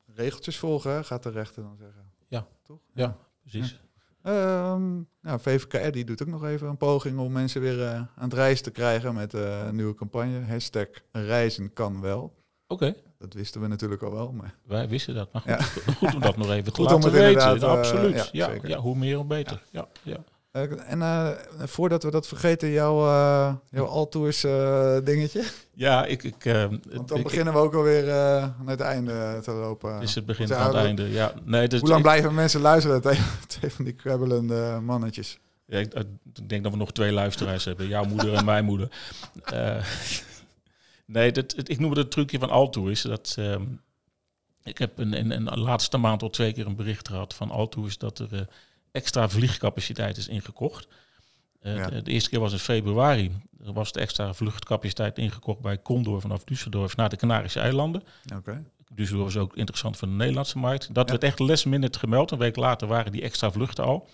regeltjes 0.05 0.57
volgen, 0.57 1.05
gaat 1.05 1.23
de 1.23 1.29
rechter 1.29 1.63
dan 1.63 1.77
zeggen. 1.77 2.11
Ja, 2.27 2.47
toch? 2.63 2.79
Ja, 2.93 3.17
precies. 3.41 3.79
Um, 4.27 5.07
nou, 5.21 5.39
VVK 5.39 5.93
die 5.93 6.05
doet 6.05 6.21
ook 6.21 6.27
nog 6.27 6.45
even 6.45 6.67
een 6.67 6.77
poging 6.77 7.19
om 7.19 7.31
mensen 7.31 7.61
weer 7.61 7.77
uh, 7.77 7.93
aan 7.93 8.09
het 8.15 8.33
reizen 8.33 8.63
te 8.63 8.71
krijgen 8.71 9.13
met 9.13 9.33
uh, 9.33 9.65
een 9.67 9.75
nieuwe 9.75 9.93
campagne. 9.93 10.39
Hashtag 10.39 10.87
reizen 11.11 11.73
kan 11.73 12.01
wel. 12.01 12.21
Oké. 12.67 12.85
Okay. 12.85 12.95
Dat 13.17 13.33
wisten 13.33 13.61
we 13.61 13.67
natuurlijk 13.67 14.01
al 14.01 14.11
wel. 14.11 14.31
Maar... 14.31 14.55
Wij 14.63 14.87
wisten 14.87 15.15
dat, 15.15 15.33
maar 15.33 15.41
goed, 15.41 15.51
ja. 15.85 15.93
goed 15.93 16.13
om 16.13 16.21
dat 16.21 16.37
nog 16.37 16.51
even 16.51 16.63
te 16.73 16.81
goed 16.81 16.91
laten 16.91 17.11
weten. 17.11 17.57
Uh, 17.57 17.63
Absoluut. 17.63 18.29
Ja, 18.31 18.51
ja, 18.51 18.59
ja, 18.63 18.77
hoe 18.77 18.95
meer 18.95 19.15
hoe 19.15 19.25
beter. 19.25 19.63
Ja. 19.71 19.87
Ja, 20.03 20.17
en 20.51 20.99
uh, 20.99 21.29
voordat 21.57 22.03
we 22.03 22.11
dat 22.11 22.27
vergeten, 22.27 22.69
jouw, 22.69 23.05
uh, 23.05 23.53
jouw 23.69 23.85
Altours 23.85 24.41
dingetje. 25.03 25.43
Ja, 25.73 26.05
ik... 26.05 26.23
ik 26.23 26.43
Want 26.43 27.07
dan 27.07 27.17
ik, 27.17 27.23
beginnen 27.23 27.53
we 27.53 27.59
ook 27.59 27.73
alweer 27.73 28.11
aan 28.59 28.67
het 28.67 28.79
einde 28.79 29.39
te 29.43 29.51
lopen. 29.51 30.01
Is 30.01 30.15
het 30.15 30.25
begin 30.25 30.47
van 30.47 30.65
het 30.65 30.75
einde, 30.75 31.09
ja. 31.09 31.33
Nee, 31.43 31.67
dus 31.67 31.79
hoe 31.79 31.89
lang 31.89 32.01
blijven 32.01 32.33
mensen 32.33 32.61
luisteren? 32.61 33.01
Twee 33.47 33.71
van 33.71 33.85
die 33.85 33.93
krabbelende 33.93 34.79
mannetjes. 34.81 35.39
Ja, 35.65 35.79
ik, 35.79 35.91
denk 36.47 36.63
dat 36.63 36.71
we 36.71 36.77
nog 36.77 36.91
twee 36.91 37.11
luisteraars 37.11 37.65
hebben. 37.65 37.87
Jouw 37.87 38.03
moeder 38.03 38.33
en 38.33 38.45
mijn 38.45 38.65
moeder. 38.65 38.89
nee, 41.05 41.31
dat, 41.31 41.53
ik 41.69 41.79
noem 41.79 41.89
het 41.89 41.99
het 41.99 42.11
trucje 42.11 42.39
van 42.39 42.49
Altours. 42.49 43.01
Dat... 43.01 43.35
Um, 43.39 43.81
ik 44.63 44.77
heb 44.77 44.99
in, 44.99 45.13
in, 45.13 45.31
in, 45.31 45.45
de 45.45 45.57
laatste 45.57 45.97
maand 45.97 46.21
al 46.21 46.29
twee 46.29 46.53
keer 46.53 46.65
een 46.65 46.75
bericht 46.75 47.07
gehad 47.07 47.33
van 47.33 47.51
Altours 47.51 47.97
dat 47.97 48.19
er 48.19 48.47
extra 48.97 49.29
vliegcapaciteit 49.29 50.17
is 50.17 50.27
ingekocht. 50.27 50.87
Uh, 51.61 51.75
ja. 51.75 51.89
de, 51.89 52.01
de, 52.01 52.11
eerste 52.11 52.29
keer 52.29 52.39
was 52.39 52.51
in 52.51 52.59
februari. 52.59 53.31
Er 53.65 53.73
was 53.73 53.91
de 53.91 53.99
extra 53.99 54.33
vluchtcapaciteit 54.33 55.17
ingekocht 55.17 55.61
bij 55.61 55.81
Condor 55.81 56.21
vanaf 56.21 56.41
Düsseldorf 56.41 56.95
naar 56.95 57.09
de 57.09 57.15
Canarische 57.15 57.59
eilanden. 57.59 58.03
Okay. 58.35 58.63
Düsseldorf 58.95 59.23
was 59.23 59.37
ook 59.37 59.55
interessant 59.55 59.97
voor 59.97 60.07
de 60.07 60.13
Nederlandse 60.13 60.57
markt. 60.57 60.93
Dat 60.93 61.09
ja. 61.09 61.17
werd 61.17 61.39
echt 61.39 61.65
minute 61.65 61.99
gemeld. 61.99 62.31
Een 62.31 62.37
week 62.37 62.55
later 62.55 62.87
waren 62.87 63.11
die 63.11 63.21
extra 63.21 63.51
vluchten 63.51 63.83
al. 63.83 64.07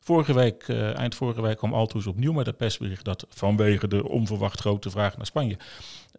Vorige 0.00 0.34
week, 0.34 0.68
uh, 0.68 0.98
eind 0.98 1.14
vorige 1.14 1.42
week 1.42 1.56
kwam 1.56 1.74
Altours 1.74 2.06
opnieuw 2.06 2.32
met 2.32 2.46
het 2.46 2.56
persbericht 2.56 3.04
dat 3.04 3.26
vanwege 3.28 3.88
de 3.88 4.08
onverwacht 4.08 4.60
grote 4.60 4.90
vraag 4.90 5.16
naar 5.16 5.26
Spanje 5.26 5.56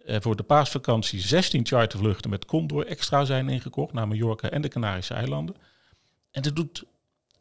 uh, 0.05 0.15
voor 0.19 0.35
de 0.35 0.43
paasvakantie 0.43 1.19
16 1.19 1.65
chartervluchten 1.65 2.29
met 2.29 2.45
Condor 2.45 2.85
extra 2.85 3.25
zijn 3.25 3.49
ingekocht 3.49 3.93
naar 3.93 4.07
Mallorca 4.07 4.49
en 4.49 4.61
de 4.61 4.67
Canarische 4.67 5.13
eilanden. 5.13 5.55
En 6.31 6.41
dat 6.41 6.55
doet 6.55 6.83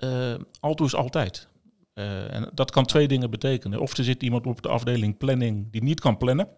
uh, 0.05 0.35
Altours 0.61 0.95
altijd. 0.95 1.49
Uh, 1.95 2.35
en 2.35 2.51
dat 2.55 2.71
kan 2.71 2.87
twee 2.87 3.09
dingen 3.09 3.31
betekenen. 3.31 3.81
Of 3.81 3.97
er 3.97 4.05
zit 4.05 4.23
iemand 4.23 4.47
op 4.47 4.63
de 4.63 4.69
afdeling 4.69 5.17
planning 5.17 5.73
die 5.73 5.83
niet 5.83 6.01
kan 6.01 6.17
plannen. 6.17 6.49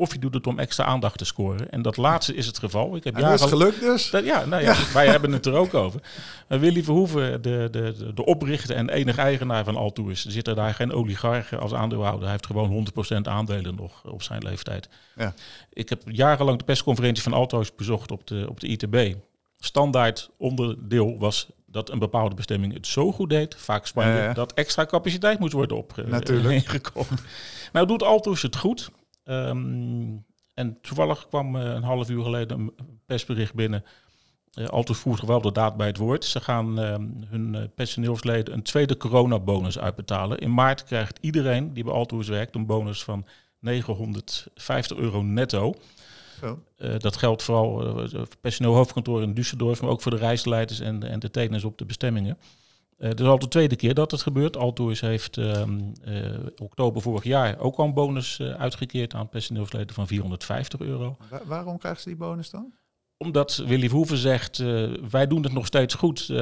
Of 0.00 0.12
je 0.12 0.18
doet 0.18 0.34
het 0.34 0.46
om 0.46 0.58
extra 0.58 0.84
aandacht 0.84 1.18
te 1.18 1.24
scoren. 1.24 1.70
En 1.70 1.82
dat 1.82 1.96
laatste 1.96 2.34
is 2.34 2.46
het 2.46 2.58
geval. 2.58 2.96
Ik 2.96 3.04
heb 3.04 3.16
en 3.16 3.38
gelukt 3.38 3.80
dus. 3.80 4.10
Dat, 4.10 4.24
ja, 4.24 4.44
nou 4.44 4.62
ja, 4.62 4.72
ja, 4.72 4.92
wij 4.92 5.06
hebben 5.06 5.32
het 5.32 5.46
er 5.46 5.54
ook 5.54 5.74
over. 5.74 6.00
Uh, 6.48 6.58
Willy 6.58 6.82
Verhoeven, 6.82 7.42
de, 7.42 7.68
de, 7.70 8.12
de, 8.14 8.24
oprichter 8.24 8.76
en 8.76 8.88
enige 8.88 9.20
eigenaar 9.20 9.64
van 9.64 9.76
Altours, 9.76 10.24
zit 10.24 10.48
er 10.48 10.54
daar 10.54 10.74
geen 10.74 10.92
oligarchen 10.92 11.60
als 11.60 11.74
aandeelhouder. 11.74 12.22
Hij 12.22 12.30
heeft 12.30 12.46
gewoon 12.46 12.86
100% 13.16 13.20
aandelen 13.22 13.74
nog 13.74 14.04
op 14.04 14.22
zijn 14.22 14.42
leeftijd. 14.42 14.88
Ja. 15.16 15.34
Ik 15.72 15.88
heb 15.88 16.02
jarenlang 16.04 16.58
de 16.58 16.64
persconferentie 16.64 17.22
van 17.22 17.32
Altours 17.32 17.74
bezocht 17.74 18.10
op 18.10 18.26
de, 18.26 18.46
op 18.48 18.60
de 18.60 18.66
ITB. 18.66 19.16
Standaard 19.58 20.30
onderdeel 20.38 21.18
was 21.18 21.48
dat 21.70 21.90
een 21.90 21.98
bepaalde 21.98 22.34
bestemming 22.34 22.72
het 22.72 22.86
zo 22.86 23.12
goed 23.12 23.30
deed, 23.30 23.54
vaak 23.54 23.86
Spanje, 23.86 24.12
Ja, 24.12 24.22
ja. 24.22 24.32
dat 24.32 24.52
extra 24.52 24.86
capaciteit 24.86 25.38
moest 25.38 25.52
worden 25.52 25.76
op, 25.76 25.94
Natuurlijk. 26.06 26.54
ingekocht. 26.64 27.22
nou 27.72 27.86
doet 27.86 28.02
Altours 28.02 28.42
het 28.42 28.56
goed. 28.56 28.90
Ehm, 29.24 30.16
en 30.54 30.78
toevallig 30.80 31.28
kwam 31.28 31.56
eh, 31.56 31.62
een 31.62 31.82
half 31.82 32.10
uur 32.10 32.22
geleden 32.22 32.58
een 32.58 32.72
persbericht 33.06 33.54
binnen. 33.54 33.84
Uh, 34.54 34.66
Altours 34.66 34.98
voegt 34.98 35.22
wel 35.22 35.40
de 35.40 35.52
daad 35.52 35.76
bij 35.76 35.86
het 35.86 35.96
woord. 35.96 36.24
Ze 36.24 36.40
gaan 36.40 36.80
ehm, 36.80 37.06
hun 37.26 37.54
eh, 37.54 37.62
personeelsleden 37.74 38.54
een 38.54 38.62
tweede 38.62 38.96
coronabonus 38.96 39.78
uitbetalen. 39.78 40.38
In 40.38 40.54
maart 40.54 40.84
krijgt 40.84 41.18
iedereen 41.20 41.74
die 41.74 41.84
bij 41.84 41.92
Altours 41.92 42.28
werkt 42.28 42.54
een 42.54 42.66
bonus 42.66 43.04
van 43.04 43.26
950 43.58 44.96
euro 44.96 45.22
netto. 45.22 45.74
Uh, 46.42 46.98
dat 46.98 47.16
geldt 47.16 47.42
vooral 47.42 47.98
uh, 48.06 48.22
personeel 48.40 48.74
hoofdkantoor 48.74 49.22
in 49.22 49.34
Düsseldorf, 49.34 49.80
maar 49.80 49.90
ook 49.90 50.02
voor 50.02 50.10
de 50.10 50.18
reisleiders 50.18 50.80
en 50.80 50.98
de 50.98 51.06
entertainers 51.06 51.64
op 51.64 51.78
de 51.78 51.84
bestemmingen. 51.84 52.38
Uh, 52.98 53.08
het 53.08 53.20
is 53.20 53.26
al 53.26 53.38
de 53.38 53.48
tweede 53.48 53.76
keer 53.76 53.94
dat 53.94 54.10
het 54.10 54.22
gebeurt. 54.22 54.56
Altours 54.56 55.00
heeft 55.00 55.36
um, 55.36 55.92
oktober 56.62 57.02
vorig 57.02 57.24
jaar 57.24 57.58
ook 57.58 57.76
al 57.76 57.84
een 57.84 57.94
bonus 57.94 58.40
uitgekeerd 58.40 59.14
aan 59.14 59.28
personeelsleden 59.28 59.94
van 59.94 60.06
450 60.06 60.80
euro. 60.80 61.16
Waar, 61.30 61.42
waarom 61.46 61.78
krijgen 61.78 62.02
ze 62.02 62.08
die 62.08 62.18
bonus 62.18 62.50
dan? 62.50 62.72
Omdat 63.16 63.56
Willy 63.56 63.88
Verhoeven 63.88 64.16
zegt, 64.16 64.58
wij 65.10 65.26
doen 65.26 65.42
het 65.42 65.52
nog 65.52 65.66
steeds 65.66 65.94
goed, 65.94 66.32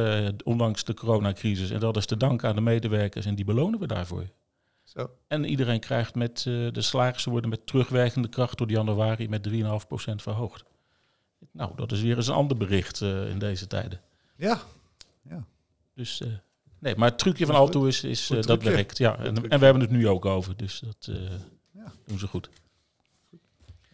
ondanks 0.45 0.85
de 0.85 0.95
coronacrisis. 0.95 1.71
En 1.71 1.81
dat 1.81 1.97
is 1.97 2.07
te 2.07 2.17
danken 2.17 2.49
aan 2.49 2.55
de 2.55 2.61
medewerkers 2.61 3.27
en 3.27 3.35
die 3.35 3.45
belonen 3.45 3.81
we 3.81 3.87
daarvoor. 3.87 4.25
Zo. 4.97 5.11
En 5.27 5.45
iedereen 5.45 5.81
krijgt 5.81 6.15
met 6.15 6.45
uh, 6.49 6.73
de 6.73 6.83
salarissen 6.83 7.31
worden 7.31 7.51
met 7.51 7.67
terugwerkende 7.67 8.29
kracht 8.29 8.59
door 8.59 8.71
januari 8.71 9.29
met 9.29 9.49
3,5% 9.49 9.55
verhoogd. 10.15 10.65
Nou, 11.53 11.73
dat 11.77 11.93
is 11.93 12.01
weer 12.01 12.17
eens 12.17 12.27
een 12.27 12.35
ander 12.35 12.57
bericht 12.57 13.01
uh, 13.01 13.31
in 13.31 13.39
deze 13.39 13.67
tijden. 13.67 14.01
Ja. 14.37 14.61
ja. 15.23 15.45
Dus 15.95 16.21
uh, 16.21 16.29
nee, 16.79 16.97
maar 16.97 17.09
het 17.09 17.19
trucje 17.19 17.47
van 17.47 17.55
Alto 17.55 17.85
is, 17.85 18.05
is 18.05 18.27
dat 18.27 18.63
werkt. 18.63 18.99
Ja, 18.99 19.19
en, 19.19 19.49
en, 19.49 19.59
we 19.59 19.65
hebben 19.65 19.83
het 19.83 19.91
nu 19.91 20.09
ook 20.09 20.25
over, 20.25 20.57
dus 20.57 20.81
dat 20.81 21.17
ja. 21.71 21.93
doen 22.07 22.19
ze 22.19 22.27
goed. 22.27 22.49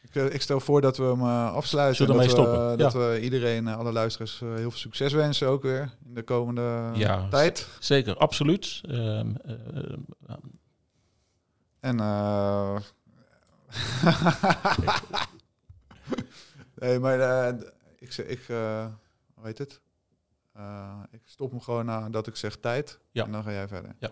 Ik, 0.03 0.15
ik, 0.15 0.43
stel 0.43 0.61
voor 0.61 0.81
dat 0.81 0.97
we 0.97 1.05
hem 1.05 1.23
afsluiten. 1.23 1.97
Zullen 1.97 2.17
we 2.17 2.27
dat 2.27 2.37
ermee 2.37 2.47
stoppen? 2.47 2.71
We, 2.71 2.77
dat 2.77 2.93
we 2.93 3.21
iedereen, 3.23 3.69
alle 3.69 3.93
luisteraars, 3.93 4.39
heel 4.39 4.57
veel 4.57 4.71
succes 4.71 5.13
wensen 5.13 5.49
ook 5.49 5.63
weer 5.63 5.95
in 6.07 6.15
de 6.15 6.23
komende 6.23 6.91
ja, 6.95 7.29
tijd. 7.29 7.69
Zeker, 7.79 8.17
absoluut. 8.17 8.81
Um, 8.89 9.37
en 11.85 11.99
uh... 11.99 12.79
nee, 16.81 16.99
maar 16.99 17.19
uh, 17.19 17.61
ik, 17.99 18.17
ik 18.17 18.49
uh, 18.49 18.87
hoe 19.35 19.47
heet 19.47 19.59
het? 19.59 19.81
ik 21.11 21.21
stop 21.25 21.51
hem 21.51 21.61
gewoon 21.61 21.85
na 21.85 22.09
dat 22.09 22.27
ik 22.27 22.37
zeg 22.37 22.57
tijd. 22.57 22.99
Ja. 23.11 23.25
En 23.25 23.33
dan 23.33 23.43
ga 23.43 23.53
jij 23.53 23.69
verder. 23.69 23.95
Ja. 23.99 24.11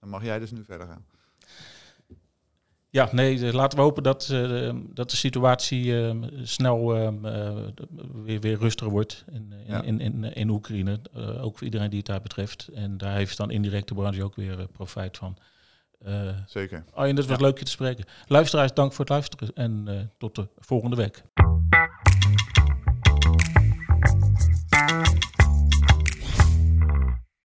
Dan 0.00 0.08
mag 0.08 0.24
jij 0.24 0.38
dus 0.38 0.50
nu 0.50 0.64
verder 0.64 0.86
gaan. 0.86 1.06
Ja, 2.90 3.08
nee, 3.12 3.52
laten 3.52 3.78
we 3.78 3.84
hopen 3.84 4.02
dat, 4.02 4.26
dat 4.94 5.10
de 5.10 5.16
situatie 5.16 6.14
snel 6.42 6.86
weer, 8.24 8.40
weer 8.40 8.58
rustiger 8.58 8.92
wordt 8.92 9.24
in, 9.32 9.52
in, 9.52 9.64
Ja. 9.66 9.82
in, 9.82 10.00
in, 10.00 10.24
in 10.24 10.48
Oekraïne. 10.48 11.00
ook 11.40 11.58
voor 11.58 11.64
iedereen 11.64 11.90
die 11.90 11.98
het 11.98 12.06
daar 12.06 12.22
betreft. 12.22 12.68
En 12.74 12.98
daar 12.98 13.14
heeft 13.16 13.36
dan 13.36 13.50
indirect 13.50 13.88
de 13.88 13.94
branche 13.94 14.24
ook 14.24 14.34
weer 14.34 14.68
profijt 14.68 15.16
van. 15.16 15.38
Eh, 16.04 16.28
Zeker. 16.46 16.84
Arjen, 16.94 17.16
dat 17.16 17.26
was 17.26 17.40
leuk 17.40 17.58
je 17.58 17.64
te 17.64 17.70
spreken. 17.70 18.04
Luisteraars, 18.26 18.74
dank 18.74 18.92
voor 18.92 19.04
het 19.04 19.14
luisteren 19.14 19.52
en 19.54 19.82
eh, 19.86 19.94
tot 20.18 20.34
de 20.34 20.48
volgende 20.58 20.96
week. 20.96 21.22